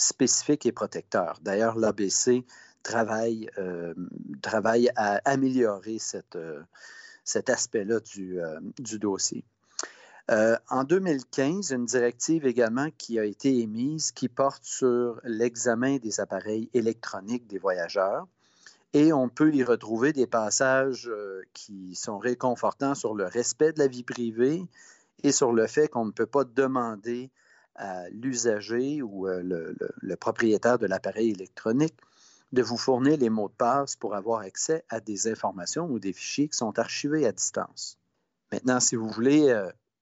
spécifique 0.00 0.66
et 0.66 0.72
protecteur. 0.72 1.38
D'ailleurs, 1.42 1.76
l'ABC 1.76 2.44
travaille, 2.82 3.50
euh, 3.58 3.94
travaille 4.42 4.90
à 4.96 5.20
améliorer 5.24 5.98
cette, 5.98 6.36
euh, 6.36 6.62
cet 7.24 7.50
aspect-là 7.50 8.00
du, 8.00 8.40
du 8.78 8.98
dossier. 8.98 9.44
Euh, 10.30 10.56
en 10.68 10.84
2015, 10.84 11.72
une 11.72 11.86
directive 11.86 12.46
également 12.46 12.88
qui 12.96 13.18
a 13.18 13.24
été 13.24 13.58
émise 13.58 14.12
qui 14.12 14.28
porte 14.28 14.62
sur 14.62 15.20
l'examen 15.24 15.96
des 15.96 16.20
appareils 16.20 16.70
électroniques 16.72 17.48
des 17.48 17.58
voyageurs. 17.58 18.28
Et 18.92 19.12
on 19.12 19.28
peut 19.28 19.52
y 19.52 19.64
retrouver 19.64 20.12
des 20.12 20.28
passages 20.28 21.08
euh, 21.08 21.42
qui 21.52 21.96
sont 21.96 22.18
réconfortants 22.18 22.94
sur 22.94 23.14
le 23.14 23.24
respect 23.24 23.72
de 23.72 23.80
la 23.80 23.88
vie 23.88 24.04
privée 24.04 24.64
et 25.24 25.32
sur 25.32 25.52
le 25.52 25.66
fait 25.66 25.88
qu'on 25.88 26.04
ne 26.04 26.12
peut 26.12 26.26
pas 26.26 26.44
demander 26.44 27.30
l'usager 28.12 29.02
ou 29.02 29.26
euh, 29.28 29.42
le, 29.42 30.16
propriétaire 30.16 30.78
de 30.78 30.86
l'appareil 30.86 31.30
électronique 31.30 31.96
de 32.52 32.62
vous 32.62 32.76
fournir 32.76 33.16
les 33.16 33.30
mots 33.30 33.48
de 33.48 33.54
passe 33.54 33.96
pour 33.96 34.14
avoir 34.14 34.40
accès 34.40 34.84
à 34.88 35.00
des 35.00 35.28
informations 35.28 35.86
ou 35.86 35.98
des 35.98 36.12
fichiers 36.12 36.48
qui 36.48 36.56
sont 36.56 36.78
archivés 36.78 37.26
à 37.26 37.32
distance. 37.32 37.96
Maintenant, 38.52 38.80
si 38.80 38.96
vous 38.96 39.08
voulez 39.08 39.54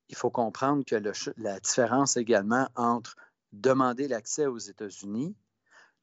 il 0.08 0.16
faut 0.16 0.30
comprendre 0.30 0.84
que 0.84 0.96
la 1.36 1.60
différence 1.60 2.16
également 2.16 2.68
entre 2.74 3.16
demander 3.52 4.08
l'accès 4.08 4.46
aux 4.46 4.58
États-Unis 4.58 5.36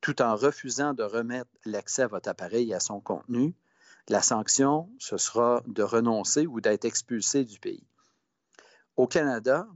tout 0.01 0.21
en 0.21 0.35
refusant 0.35 0.93
de 0.93 1.03
remettre 1.03 1.49
l'accès 1.65 2.03
à 2.03 2.07
votre 2.07 2.29
appareil 2.29 2.69
et 2.69 2.75
à 2.75 2.79
son 2.79 2.99
contenu, 2.99 3.55
la 4.07 4.21
sanction, 4.21 4.87
ce 4.99 5.17
sera 5.17 5.63
de 5.65 5.81
renoncer 5.81 6.45
ou 6.45 6.61
d'être 6.61 6.85
expulsé 6.85 7.43
du 7.43 7.59
pays. 7.59 7.87
Au 8.97 9.07
Canada, 9.07 9.67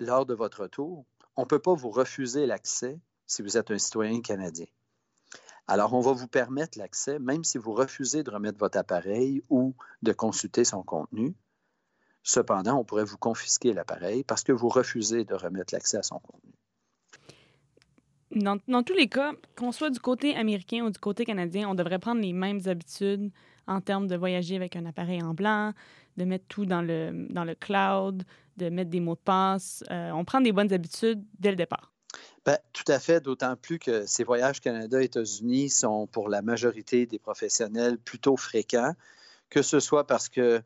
lors 0.00 0.26
de 0.26 0.34
votre 0.34 0.62
retour, 0.62 1.06
on 1.36 1.42
ne 1.42 1.46
peut 1.46 1.58
pas 1.58 1.74
vous 1.74 1.90
refuser 1.90 2.46
l'accès 2.46 2.98
si 3.26 3.42
vous 3.42 3.56
êtes 3.56 3.70
un 3.70 3.78
citoyen 3.78 4.20
canadien. 4.20 4.66
Alors, 5.68 5.94
on 5.94 6.00
va 6.00 6.12
vous 6.12 6.28
permettre 6.28 6.78
l'accès, 6.78 7.18
même 7.18 7.42
si 7.42 7.58
vous 7.58 7.72
refusez 7.72 8.22
de 8.22 8.30
remettre 8.30 8.58
votre 8.58 8.78
appareil 8.78 9.42
ou 9.50 9.74
de 10.02 10.12
consulter 10.12 10.64
son 10.64 10.82
contenu, 10.82 11.34
Cependant, 12.28 12.80
on 12.80 12.82
pourrait 12.82 13.04
vous 13.04 13.18
confisquer 13.18 13.72
l'appareil 13.72 14.24
parce 14.24 14.42
que 14.42 14.50
vous 14.50 14.68
refusez 14.68 15.24
de 15.24 15.34
remettre 15.34 15.72
l'accès 15.72 15.96
à 15.96 16.02
son 16.02 16.18
contenu. 16.18 16.50
Dans, 18.32 18.82
tous 18.82 18.94
les 18.94 19.06
cas, 19.06 19.30
qu'on 19.56 19.70
soit 19.70 19.90
du 19.90 20.00
côté 20.00 20.34
américain 20.34 20.84
ou 20.84 20.90
du 20.90 20.98
côté 20.98 21.24
canadien, 21.24 21.68
on 21.68 21.76
devrait 21.76 22.00
prendre 22.00 22.20
les 22.20 22.32
mêmes 22.32 22.58
habitudes 22.66 23.30
en 23.68 23.80
termes 23.80 24.08
de 24.08 24.16
voyager 24.16 24.56
avec 24.56 24.74
un 24.74 24.86
appareil 24.86 25.22
en 25.22 25.34
blanc, 25.34 25.72
de 26.16 26.24
mettre 26.24 26.46
tout 26.48 26.66
dans 26.66 26.82
le, 26.82 27.28
dans 27.30 27.44
le 27.44 27.54
cloud, 27.54 28.24
de 28.56 28.68
mettre 28.68 28.90
des 28.90 29.00
mots 29.00 29.14
de 29.14 29.20
passe. 29.20 29.84
Euh, 29.90 30.10
on 30.12 30.24
prend 30.24 30.40
des 30.40 30.52
bonnes 30.52 30.72
habitudes 30.72 31.22
dès 31.38 31.50
le 31.50 31.56
départ. 31.56 31.92
Bien, 32.44 32.58
tout 32.72 32.84
à 32.90 32.98
fait, 32.98 33.20
d'autant 33.20 33.56
plus 33.56 33.78
que 33.78 34.06
ces 34.06 34.24
voyages 34.24 34.60
Canada-États-Unis 34.60 35.70
sont 35.70 36.06
pour 36.06 36.28
la 36.28 36.42
majorité 36.42 37.06
des 37.06 37.18
professionnels 37.18 37.98
plutôt 37.98 38.36
fréquents 38.36 38.94
que 39.48 39.62
ce 39.62 39.78
soit 39.78 40.08
parce 40.08 40.28
que, 40.28 40.60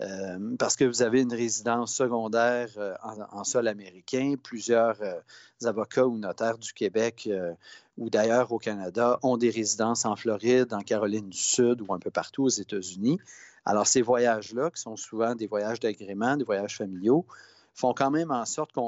euh, 0.00 0.56
parce 0.58 0.76
que 0.76 0.84
vous 0.84 1.00
avez 1.00 1.22
une 1.22 1.32
résidence 1.32 1.94
secondaire 1.94 2.68
euh, 2.76 2.94
en, 3.02 3.44
sol 3.44 3.66
américain, 3.66 4.34
plusieurs 4.42 4.98
avocats 5.64 6.06
ou 6.06 6.18
notaires 6.18 6.58
du 6.58 6.74
Québec 6.74 7.30
ou 7.96 8.10
d'ailleurs 8.10 8.52
au 8.52 8.58
Canada 8.58 9.18
ont 9.22 9.38
des 9.38 9.48
résidences 9.48 10.04
en 10.04 10.14
Floride, 10.16 10.74
en 10.74 10.80
Caroline 10.80 11.30
du 11.30 11.38
Sud 11.38 11.80
ou 11.80 11.94
un 11.94 11.98
peu 11.98 12.10
partout 12.10 12.44
aux 12.44 12.50
États-Unis. 12.50 13.18
Alors 13.66 13.86
ces 13.86 14.00
voyages-là, 14.00 14.70
qui 14.70 14.80
sont 14.80 14.96
souvent 14.96 15.34
des 15.34 15.48
voyages 15.48 15.80
d'agrément, 15.80 16.36
des 16.36 16.44
voyages 16.44 16.76
familiaux, 16.76 17.26
font 17.74 17.92
quand 17.92 18.10
même 18.10 18.30
en 18.30 18.46
sorte 18.46 18.72
que 18.72 18.80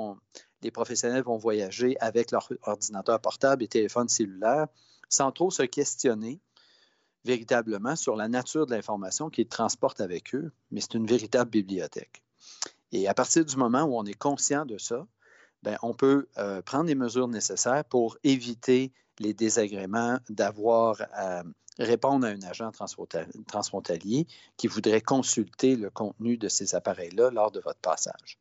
les 0.62 0.70
professionnels 0.70 1.22
vont 1.22 1.36
voyager 1.36 1.96
avec 2.00 2.30
leur 2.30 2.48
ordinateur 2.62 3.20
portable 3.20 3.64
et 3.64 3.68
téléphone 3.68 4.08
cellulaire 4.08 4.68
sans 5.08 5.32
trop 5.32 5.50
se 5.50 5.62
questionner 5.64 6.40
véritablement 7.24 7.96
sur 7.96 8.16
la 8.16 8.28
nature 8.28 8.66
de 8.66 8.74
l'information 8.74 9.30
qu'ils 9.30 9.48
transportent 9.48 10.00
avec 10.00 10.34
eux, 10.34 10.52
mais 10.70 10.80
c'est 10.80 10.94
une 10.94 11.06
véritable 11.06 11.50
bibliothèque. 11.50 12.22
Et 12.92 13.08
à 13.08 13.14
partir 13.14 13.44
du 13.44 13.56
moment 13.56 13.82
où 13.82 13.98
on 13.98 14.04
est 14.04 14.18
conscient 14.18 14.64
de 14.64 14.78
ça, 14.78 15.06
bien, 15.62 15.76
on 15.82 15.92
peut 15.92 16.28
euh, 16.38 16.62
prendre 16.62 16.86
les 16.86 16.94
mesures 16.94 17.28
nécessaires 17.28 17.84
pour 17.84 18.16
éviter 18.22 18.92
les 19.18 19.34
désagréments 19.34 20.18
d'avoir 20.30 21.02
à 21.12 21.42
répondre 21.78 22.26
à 22.26 22.30
un 22.30 22.42
agent 22.42 22.70
transfrontalier 23.46 24.26
qui 24.56 24.66
voudrait 24.66 25.00
consulter 25.00 25.76
le 25.76 25.90
contenu 25.90 26.36
de 26.36 26.48
ces 26.48 26.74
appareils-là 26.74 27.30
lors 27.30 27.50
de 27.50 27.60
votre 27.60 27.80
passage. 27.80 28.38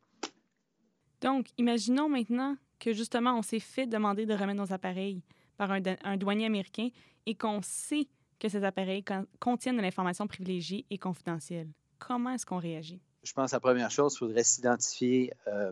Donc, 1.21 1.47
imaginons 1.57 2.09
maintenant 2.09 2.57
que 2.79 2.93
justement 2.93 3.37
on 3.37 3.41
s'est 3.41 3.59
fait 3.59 3.87
demander 3.87 4.25
de 4.25 4.33
remettre 4.33 4.61
nos 4.61 4.73
appareils 4.73 5.23
par 5.57 5.71
un, 5.71 5.81
un 6.03 6.17
douanier 6.17 6.45
américain 6.45 6.89
et 7.25 7.35
qu'on 7.35 7.61
sait 7.63 8.07
que 8.39 8.49
ces 8.49 8.63
appareils 8.63 9.03
contiennent 9.39 9.77
de 9.77 9.81
l'information 9.81 10.27
privilégiée 10.27 10.85
et 10.89 10.97
confidentielle. 10.97 11.69
Comment 11.97 12.31
est-ce 12.31 12.45
qu'on 12.45 12.59
réagit? 12.59 13.01
Je 13.23 13.33
pense 13.33 13.49
que 13.51 13.55
la 13.55 13.59
première 13.59 13.91
chose, 13.91 14.13
il 14.13 14.19
faudrait 14.19 14.43
s'identifier 14.43 15.33
euh, 15.47 15.71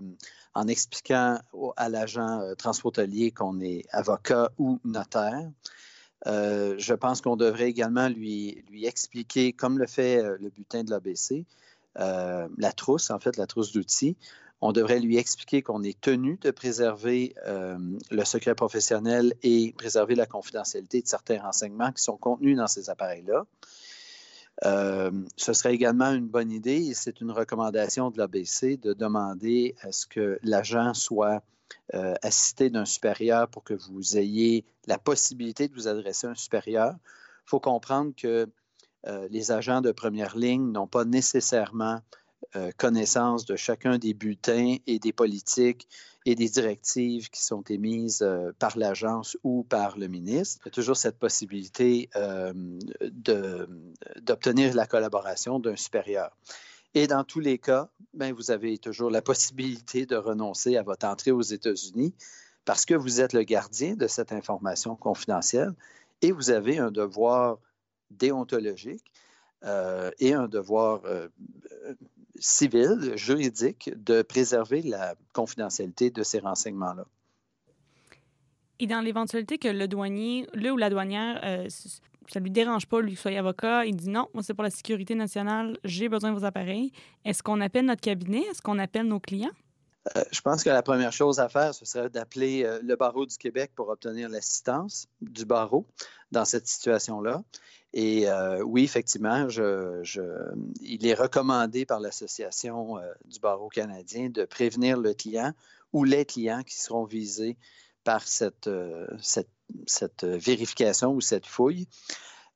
en 0.56 0.68
expliquant 0.68 1.40
à 1.78 1.90
l'agent 1.90 2.42
euh, 2.42 2.56
transfrontalier 2.56 3.32
qu'on 3.32 3.62
est 3.62 3.84
avocat 3.92 4.50
ou 4.58 4.80
notaire. 4.84 5.50
Euh, 6.28 6.76
je 6.78 6.94
pense 6.94 7.22
qu'on 7.22 7.36
devrait 7.36 7.70
également 7.70 8.10
lui, 8.10 8.64
expliquer, 8.84 9.54
comme 9.54 9.78
le 9.78 9.88
fait 9.88 10.22
le 10.40 10.50
bulletin 10.50 10.84
de 10.84 10.92
l'ABC, 10.92 11.46
la 11.96 12.72
trousse, 12.76 13.10
en 13.12 13.20
fait, 13.20 13.38
la 13.38 13.48
trousse 13.48 13.72
d'outils, 13.72 14.18
on 14.62 14.72
devrait 14.72 15.00
lui 15.00 15.18
expliquer 15.18 15.62
qu'on 15.62 15.84
est 15.84 16.00
tenu 16.00 16.38
de 16.42 16.52
préserver 16.52 17.36
euh, 17.46 17.78
le 18.10 18.26
secret 18.26 18.56
professionnel 18.56 19.34
et 19.44 19.74
préserver 19.78 20.16
la 20.16 20.26
confidentialité 20.26 21.02
de 21.02 21.08
certains 21.08 21.42
renseignements 21.42 21.92
qui 21.92 22.02
sont 22.02 22.18
contenus 22.18 22.58
dans 22.58 22.68
ces 22.68 22.90
appareils-là. 22.90 23.46
Euh, 24.64 25.12
ce 25.36 25.54
serait 25.54 25.74
également 25.74 26.12
une 26.12 26.28
bonne 26.28 26.52
idée, 26.52 26.88
et 26.88 26.94
c'est 26.94 27.20
une 27.20 27.32
recommandation 27.32 28.10
de 28.10 28.18
l'ABC, 28.18 28.78
de 28.78 28.94
demander 28.94 29.76
à 29.82 29.92
ce 29.92 30.08
que 30.08 30.40
l'agent 30.44 30.94
soit 30.94 31.44
euh, 31.94 32.14
assisté 32.22 32.70
d'un 32.70 32.86
supérieur 32.86 33.48
pour 33.48 33.64
que 33.64 33.74
vous 33.74 34.18
ayez 34.18 34.66
la 34.88 34.98
possibilité 34.98 35.68
de 35.68 35.74
vous 35.74 35.88
adresser 35.88 36.28
à 36.28 36.32
un 36.32 36.36
supérieur. 36.36 36.96
Il 37.46 37.50
faut 37.50 37.60
comprendre 37.60 38.14
que 38.16 38.48
les 39.30 39.52
agents 39.52 39.82
de 39.82 39.92
première 39.92 40.36
ligne 40.36 40.72
n'ont 40.72 40.88
pas 40.88 41.06
nécessairement 41.06 42.02
euh, 42.56 42.72
connaissance 42.78 43.46
de 43.46 43.56
chacun 43.56 43.98
des 43.98 44.14
bulletins 44.14 44.78
et 44.88 45.00
des 45.00 45.12
politiques 45.12 45.90
et 46.26 46.36
des 46.36 46.48
directives 46.48 47.30
qui 47.30 47.44
sont 47.44 47.64
émises 47.64 48.22
euh, 48.22 48.52
par 48.60 48.78
l'agence 48.78 49.38
ou 49.44 49.64
par 49.64 49.98
le 49.98 50.08
ministre. 50.08 50.62
Il 50.64 50.68
y 50.68 50.70
a 50.70 50.72
toujours 50.72 50.96
cette 50.96 51.18
possibilité 51.20 52.10
euh, 52.16 52.54
d'obtenir 54.22 54.74
la 54.74 54.86
collaboration 54.86 55.60
d'un 55.60 55.76
supérieur. 55.76 56.36
Et 56.96 57.08
dans 57.08 57.26
tous 57.26 57.42
les 57.42 57.58
cas, 57.58 57.90
ben, 58.14 58.34
vous 58.34 58.52
avez 58.52 58.78
toujours 58.78 59.12
la 59.12 59.22
possibilité 59.32 60.06
de 60.06 60.16
renoncer 60.16 60.78
à 60.78 60.82
votre 60.82 61.06
entrée 61.06 61.32
aux 61.32 61.42
États-Unis 61.42 62.16
parce 62.64 62.86
que 62.86 62.96
vous 62.96 63.22
êtes 63.22 63.34
le 63.34 63.44
gardien 63.44 63.96
de 63.96 64.08
cette 64.08 64.32
information 64.32 64.96
confidentielle 64.96 65.74
et 66.22 66.32
vous 66.32 66.50
avez 66.50 66.80
un 66.80 66.90
devoir 66.90 67.60
déontologique 68.10 69.12
euh, 69.66 70.10
et 70.20 70.34
un 70.34 70.48
devoir 70.48 71.02
euh, 71.06 71.28
civil, 72.40 73.14
juridique, 73.16 73.92
de 73.96 74.22
préserver 74.22 74.82
la 74.82 75.16
confidentialité 75.34 76.10
de 76.10 76.24
ces 76.24 76.40
renseignements-là. 76.40 77.06
Et 78.80 78.88
dans 78.88 79.02
l'éventualité 79.02 79.58
que 79.58 79.68
le 79.68 79.88
douanier, 79.88 80.48
le 80.54 80.72
ou 80.72 80.78
la 80.78 80.90
douanière, 80.90 81.40
euh, 81.44 81.68
ça 82.32 82.40
lui 82.40 82.52
dérange 82.52 82.86
pas, 82.88 83.02
lui, 83.02 83.14
que 83.14 83.20
soit 83.20 83.38
avocat, 83.38 83.86
il 83.86 83.96
dit 83.96 84.10
non, 84.10 84.28
moi, 84.34 84.44
c'est 84.44 84.54
pour 84.54 84.64
la 84.64 84.70
sécurité 84.70 85.16
nationale, 85.16 85.78
j'ai 85.84 86.10
besoin 86.10 86.32
de 86.32 86.40
vos 86.40 86.46
appareils. 86.46 86.92
Est-ce 87.24 87.44
qu'on 87.44 87.62
appelle 87.62 87.86
notre 87.86 88.02
cabinet? 88.02 88.44
Est-ce 88.52 88.62
qu'on 88.62 88.80
appelle 88.80 89.08
nos 89.08 89.20
clients? 89.20 89.52
je 90.32 90.40
pense 90.42 90.64
que 90.64 90.70
la 90.70 90.84
première 90.84 91.12
chose 91.12 91.40
à 91.40 91.50
faire, 91.50 91.74
ce 91.74 91.84
serait 91.84 92.12
d'appeler 92.12 92.70
le 92.84 92.96
barreau 92.96 93.26
du 93.26 93.36
Québec 93.38 93.72
pour 93.76 93.90
obtenir 93.90 94.30
l'assistance 94.30 95.08
du 95.20 95.46
barreau 95.46 95.88
dans 96.32 96.46
cette 96.46 96.68
situation-là. 96.68 97.42
Et 97.96 98.28
euh, 98.28 98.62
oui, 98.62 98.84
effectivement, 98.84 99.48
il 100.82 101.08
est 101.08 101.14
recommandé 101.14 101.86
par 101.86 102.02
l'Association 102.02 102.98
euh, 102.98 103.14
du 103.24 103.40
barreau 103.40 103.70
canadien 103.70 104.30
de 104.30 104.44
prévenir 104.44 105.00
le 105.00 105.14
client 105.14 105.54
ou 105.94 106.04
les 106.04 106.26
clients 106.26 106.62
qui 106.64 106.78
seront 106.78 107.06
visés 107.06 107.58
par 108.06 108.26
cette, 108.26 108.68
euh, 108.68 109.08
vérification 110.24 111.14
ou 111.14 111.20
cette 111.20 111.46
fouille. 111.46 111.88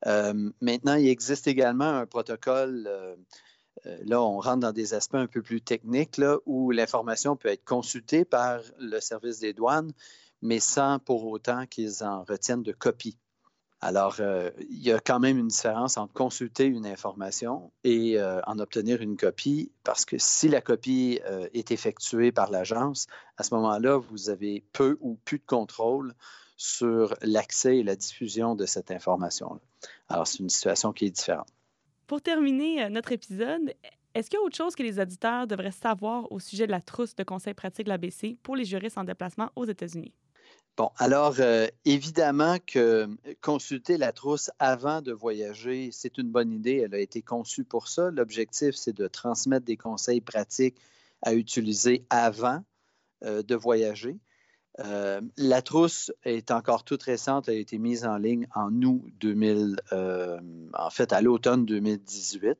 maintenant, 0.06 0.94
il 0.94 1.08
existe 1.08 1.46
également 1.46 1.98
un 1.98 2.06
protocole, 2.06 2.88
là, 3.84 4.22
on 4.22 4.40
rentre 4.40 4.60
dans 4.60 4.72
des 4.72 4.94
aspects 4.94 5.16
un 5.16 5.26
peu 5.26 5.42
plus 5.42 5.60
techniques, 5.60 6.16
là, 6.16 6.38
où 6.46 6.70
l'information 6.70 7.36
peut 7.36 7.50
être 7.50 7.64
consultée 7.64 8.24
par 8.24 8.60
le 8.78 8.98
service 9.00 9.40
des 9.40 9.52
douanes, 9.52 9.92
mais 10.40 10.60
sans 10.60 10.98
pour 10.98 11.26
autant 11.26 11.66
qu'ils 11.66 12.02
en 12.02 12.24
retiennent 12.24 12.62
de 12.62 12.72
copie. 12.72 13.18
Alors, 13.82 14.16
euh, 14.20 14.50
il 14.68 14.82
y 14.82 14.92
a 14.92 15.00
quand 15.00 15.20
même 15.20 15.38
une 15.38 15.48
différence 15.48 15.96
entre 15.96 16.12
consulter 16.12 16.66
une 16.66 16.84
information 16.84 17.72
et 17.82 18.18
euh, 18.18 18.40
en 18.46 18.58
obtenir 18.58 19.00
une 19.00 19.16
copie, 19.16 19.72
parce 19.84 20.04
que 20.04 20.16
si 20.18 20.48
la 20.48 20.60
copie 20.60 21.18
euh, 21.24 21.48
est 21.54 21.70
effectuée 21.70 22.30
par 22.30 22.50
l'agence, 22.50 23.06
à 23.38 23.42
ce 23.42 23.54
moment-là, 23.54 23.96
vous 23.96 24.28
avez 24.28 24.62
peu 24.72 24.98
ou 25.00 25.14
plus 25.24 25.38
de 25.38 25.46
contrôle 25.46 26.14
sur 26.58 27.14
l'accès 27.22 27.78
et 27.78 27.82
la 27.82 27.96
diffusion 27.96 28.54
de 28.54 28.66
cette 28.66 28.90
information-là. 28.90 29.60
Alors, 30.10 30.26
c'est 30.26 30.40
une 30.40 30.50
situation 30.50 30.92
qui 30.92 31.06
est 31.06 31.10
différente. 31.10 31.48
Pour 32.06 32.20
terminer 32.20 32.90
notre 32.90 33.12
épisode, 33.12 33.72
est-ce 34.14 34.28
qu'il 34.28 34.38
y 34.38 34.42
a 34.42 34.44
autre 34.44 34.56
chose 34.56 34.74
que 34.74 34.82
les 34.82 35.00
auditeurs 35.00 35.46
devraient 35.46 35.70
savoir 35.70 36.30
au 36.30 36.38
sujet 36.38 36.66
de 36.66 36.72
la 36.72 36.82
trousse 36.82 37.14
de 37.16 37.24
conseils 37.24 37.54
pratiques 37.54 37.86
de 37.86 37.90
l'ABC 37.90 38.36
pour 38.42 38.56
les 38.56 38.66
juristes 38.66 38.98
en 38.98 39.04
déplacement 39.04 39.48
aux 39.56 39.64
États-Unis? 39.64 40.12
Bon, 40.80 40.90
alors 40.96 41.34
euh, 41.40 41.66
évidemment 41.84 42.56
que 42.66 43.06
consulter 43.42 43.98
la 43.98 44.12
trousse 44.12 44.50
avant 44.58 45.02
de 45.02 45.12
voyager, 45.12 45.90
c'est 45.92 46.16
une 46.16 46.30
bonne 46.30 46.52
idée. 46.52 46.82
Elle 46.82 46.94
a 46.94 47.00
été 47.00 47.20
conçue 47.20 47.64
pour 47.64 47.88
ça. 47.88 48.10
L'objectif, 48.10 48.74
c'est 48.74 48.94
de 48.94 49.06
transmettre 49.06 49.66
des 49.66 49.76
conseils 49.76 50.22
pratiques 50.22 50.80
à 51.20 51.34
utiliser 51.34 52.06
avant 52.08 52.64
euh, 53.24 53.42
de 53.42 53.54
voyager. 53.54 54.16
Euh, 54.78 55.20
la 55.36 55.60
trousse 55.60 56.12
est 56.24 56.50
encore 56.50 56.84
toute 56.84 57.02
récente, 57.02 57.50
elle 57.50 57.56
a 57.56 57.58
été 57.58 57.76
mise 57.76 58.06
en 58.06 58.16
ligne 58.16 58.48
en 58.54 58.72
août 58.82 59.02
2000, 59.20 59.82
en 60.72 60.90
fait 60.90 61.12
à 61.12 61.20
l'automne 61.20 61.66
2018. 61.66 62.56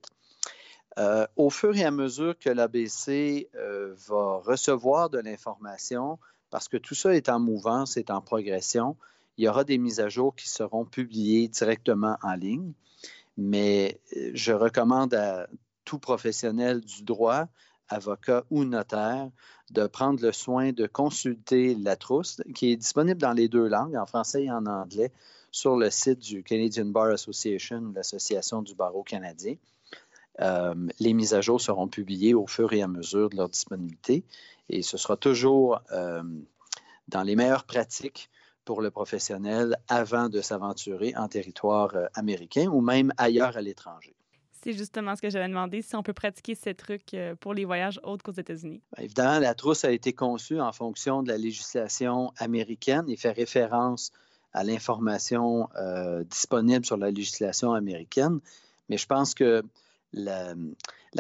au 1.37 1.49
fur 1.49 1.75
et 1.75 1.85
à 1.85 1.91
mesure 1.91 2.39
que 2.39 2.51
l'ABC 2.51 3.49
va 3.55 4.43
recevoir 4.45 5.09
de 5.09 5.21
l'information, 5.21 6.19
parce 6.51 6.69
que 6.69 6.77
tout 6.77 6.95
ça 6.95 7.15
est 7.15 7.29
en 7.29 7.41
mouvance, 7.41 7.97
est 7.97 8.11
en 8.11 8.21
progression. 8.21 8.97
Il 9.37 9.45
y 9.45 9.49
aura 9.49 9.65
des 9.65 9.79
mises 9.79 10.01
à 10.01 10.09
jour 10.09 10.35
qui 10.35 10.49
seront 10.49 10.85
publiées 10.85 11.49
directement 11.49 12.17
en 12.23 12.35
ligne, 12.35 12.73
mais 13.37 14.01
euh, 14.17 14.31
je 14.35 14.53
recommande 14.53 15.15
à 15.15 15.49
tout 15.85 15.99
professionnel 15.99 16.81
du 16.81 17.03
droit, 17.03 17.47
avocat 17.89 18.45
ou 18.51 18.65
notaire, 18.65 19.31
de 19.71 19.87
prendre 19.87 20.23
le 20.23 20.33
soin 20.33 20.73
de 20.73 20.87
consulter 20.87 21.75
la 21.75 21.97
trousse 21.97 22.41
qui 22.55 22.73
est 22.73 22.77
disponible 22.77 23.21
dans 23.21 23.33
les 23.33 23.49
deux 23.49 23.67
langues, 23.67 23.97
en 23.97 24.07
français 24.07 24.45
et 24.45 24.51
en 24.51 24.67
anglais, 24.67 25.13
sur 25.53 25.77
le 25.77 25.91
site 25.91 26.19
du 26.19 26.43
Canadian 26.43 26.87
Bar 26.87 27.07
Association, 27.07 27.93
l'Association 27.95 28.63
du 28.63 28.75
barreau 28.75 29.03
canadien. 29.03 29.55
Euh, 30.41 30.75
les 30.99 31.13
mises 31.13 31.35
à 31.35 31.41
jour 31.41 31.61
seront 31.61 31.89
publiées 31.89 32.35
au 32.35 32.47
fur 32.47 32.73
et 32.73 32.83
à 32.83 32.89
mesure 32.89 33.31
de 33.31 33.37
leur 33.37 33.49
disponibilité 33.49 34.25
et 34.71 34.83
ce 34.83 34.97
sera 34.97 35.17
toujours 35.17 35.81
euh, 35.93 36.23
dans 37.09 37.23
les 37.23 37.37
meilleures 37.37 37.65
pratiques 37.65 38.31
pour 38.65 38.83
le 38.83 38.91
professionnel 38.91 39.77
avant 39.89 40.29
de 40.29 40.41
s'aventurer 40.41 41.13
en 41.17 41.29
territoire 41.29 41.95
euh, 41.97 42.07
américain 42.15 42.67
ou 42.67 42.81
même 42.81 43.13
ailleurs 43.17 43.57
à 43.57 43.61
l'étranger. 43.61 44.15
C'est 44.63 44.75
justement 44.75 45.17
ce 45.17 45.23
que 45.23 45.31
j'allais 45.31 45.49
demander, 45.49 45.81
si 45.83 45.97
on 45.97 46.03
peut 46.03 46.13
pratiquer 46.13 46.55
ces 46.55 46.75
trucs 46.75 47.15
euh, 47.15 47.35
pour 47.35 47.55
les 47.55 47.65
voyages 47.65 47.99
autres 48.05 48.23
qu'aux 48.23 48.39
États-Unis. 48.39 48.83
évidemment, 48.99 49.41
la 49.41 49.55
trousse 49.55 49.85
a 49.85 49.91
été 49.91 50.13
conçue 50.13 50.61
en 50.61 50.73
fonction 50.73 51.23
de 51.23 51.29
la 51.29 51.39
législation 51.39 52.33
américaine 52.37 53.05
et 53.09 53.17
fait 53.17 53.33
référence 53.33 54.13
à 54.53 54.65
l'information 54.65 55.69
disponible 56.29 56.85
sur 56.85 56.97
la 56.97 57.13
législation 57.13 57.73
américaine. 57.73 58.41
Mais 58.89 58.99
je 58.99 59.07
pense 59.07 59.33
que 59.33 59.63
la, 60.13 60.55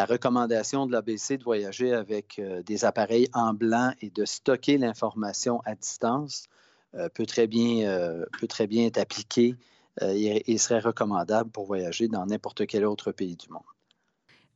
recommandation 0.04 0.86
de 0.86 0.92
l'ABC 0.92 1.38
de 1.38 1.44
voyager 1.44 1.92
avec 1.92 2.38
euh, 2.38 2.62
des 2.62 2.84
appareils 2.84 3.28
en 3.32 3.54
blanc 3.54 3.92
et 4.00 4.10
de 4.10 4.24
stocker 4.24 4.78
l'information 4.78 5.60
à 5.64 5.74
distance 5.74 6.46
euh, 6.94 7.08
peut, 7.08 7.26
très 7.26 7.46
bien, 7.46 7.88
euh, 7.88 8.24
peut 8.40 8.46
très 8.48 8.66
bien 8.66 8.86
être 8.86 8.98
appliquée 8.98 9.56
et, 10.00 10.56
serait 10.56 10.78
recommandable 10.78 11.50
pour 11.50 11.66
voyager 11.66 12.08
dans 12.08 12.24
n'importe 12.24 12.66
quel 12.66 12.86
autre 12.86 13.12
pays 13.12 13.36
du 13.36 13.50
monde. 13.50 13.62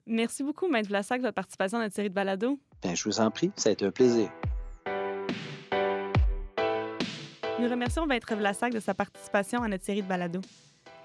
Merci 0.06 0.42
beaucoup, 0.42 0.68
Maître 0.68 0.88
Vlassac, 0.88 1.20
de 1.20 1.26
votre 1.26 1.34
participation 1.34 1.78
à 1.78 1.82
notre 1.82 1.94
série 1.94 2.08
de 2.08 2.14
balado. 2.14 2.58
Bien, 2.80 2.94
je 2.94 3.04
vous 3.04 3.20
en 3.20 3.30
prie, 3.30 3.50
ça 3.56 3.68
a 3.68 3.72
été 3.72 3.84
un 3.84 3.90
plaisir. 3.90 4.30
Nous 7.60 7.68
remercions 7.68 8.06
Maître 8.06 8.34
Vlassac 8.34 8.72
de 8.72 8.80
sa 8.80 8.94
participation 8.94 9.62
à 9.62 9.68
notre 9.68 9.84
série 9.84 10.02
de 10.02 10.08
balado. 10.08 10.40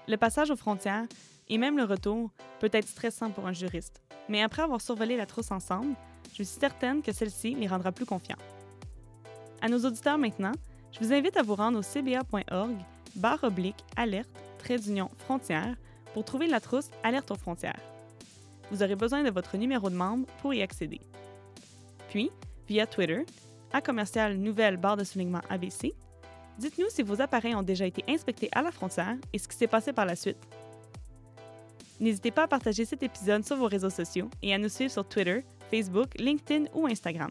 Le 0.08 0.16
passage 0.16 0.50
aux 0.50 0.56
frontières, 0.56 1.06
et 1.50 1.58
même 1.58 1.76
le 1.76 1.84
retour 1.84 2.30
peut 2.60 2.70
être 2.72 2.88
stressant 2.88 3.30
pour 3.30 3.46
un 3.46 3.52
juriste. 3.52 4.00
Mais 4.28 4.42
après 4.42 4.62
avoir 4.62 4.80
survolé 4.80 5.16
la 5.16 5.26
trousse 5.26 5.50
ensemble, 5.50 5.94
je 6.30 6.36
suis 6.36 6.46
certaine 6.46 7.02
que 7.02 7.12
celle-ci 7.12 7.54
les 7.54 7.66
rendra 7.66 7.92
plus 7.92 8.06
confiants. 8.06 8.38
À 9.60 9.68
nos 9.68 9.84
auditeurs 9.84 10.16
maintenant, 10.16 10.52
je 10.92 11.00
vous 11.00 11.12
invite 11.12 11.36
à 11.36 11.42
vous 11.42 11.56
rendre 11.56 11.78
au 11.78 11.82
cba.org 11.82 12.76
barre 13.16 13.42
oblique 13.42 13.84
alerte 13.96 14.30
trait 14.58 14.78
d'union 14.78 15.10
frontière 15.18 15.76
pour 16.14 16.24
trouver 16.24 16.46
la 16.46 16.60
trousse 16.60 16.90
Alerte 17.02 17.30
aux 17.30 17.36
frontières. 17.36 17.80
Vous 18.70 18.82
aurez 18.82 18.94
besoin 18.94 19.22
de 19.22 19.30
votre 19.30 19.56
numéro 19.56 19.90
de 19.90 19.94
membre 19.94 20.26
pour 20.40 20.54
y 20.54 20.62
accéder. 20.62 21.00
Puis, 22.08 22.30
via 22.68 22.86
Twitter, 22.86 23.24
à 23.72 23.80
commercial 23.80 24.36
nouvelle 24.36 24.76
barre 24.76 24.96
de 24.96 25.04
soulignement 25.04 25.40
ABC, 25.48 25.94
dites-nous 26.58 26.88
si 26.90 27.02
vos 27.02 27.20
appareils 27.20 27.54
ont 27.54 27.62
déjà 27.62 27.86
été 27.86 28.04
inspectés 28.08 28.48
à 28.52 28.62
la 28.62 28.70
frontière 28.70 29.16
et 29.32 29.38
ce 29.38 29.48
qui 29.48 29.56
s'est 29.56 29.66
passé 29.66 29.92
par 29.92 30.06
la 30.06 30.16
suite. 30.16 30.38
N'hésitez 32.00 32.30
pas 32.30 32.44
à 32.44 32.48
partager 32.48 32.86
cet 32.86 33.02
épisode 33.02 33.44
sur 33.44 33.56
vos 33.56 33.66
réseaux 33.66 33.90
sociaux 33.90 34.30
et 34.42 34.54
à 34.54 34.58
nous 34.58 34.70
suivre 34.70 34.90
sur 34.90 35.06
Twitter, 35.06 35.44
Facebook, 35.70 36.08
LinkedIn 36.18 36.64
ou 36.74 36.86
Instagram. 36.86 37.30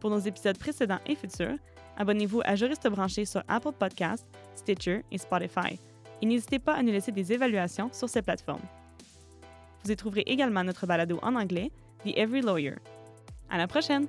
Pour 0.00 0.10
nos 0.10 0.18
épisodes 0.18 0.58
précédents 0.58 0.98
et 1.06 1.14
futurs, 1.14 1.56
abonnez-vous 1.96 2.42
à 2.44 2.56
Juriste 2.56 2.88
branché 2.88 3.24
sur 3.24 3.42
Apple 3.46 3.72
Podcasts, 3.78 4.26
Stitcher 4.56 5.04
et 5.12 5.18
Spotify. 5.18 5.78
Et 6.20 6.26
n'hésitez 6.26 6.58
pas 6.58 6.74
à 6.74 6.82
nous 6.82 6.90
laisser 6.92 7.12
des 7.12 7.32
évaluations 7.32 7.90
sur 7.92 8.08
ces 8.08 8.22
plateformes. 8.22 8.66
Vous 9.84 9.92
y 9.92 9.96
trouverez 9.96 10.24
également 10.26 10.64
notre 10.64 10.86
balado 10.86 11.18
en 11.22 11.36
anglais, 11.36 11.70
The 12.04 12.16
Every 12.16 12.40
Lawyer. 12.40 12.76
À 13.48 13.58
la 13.58 13.68
prochaine! 13.68 14.06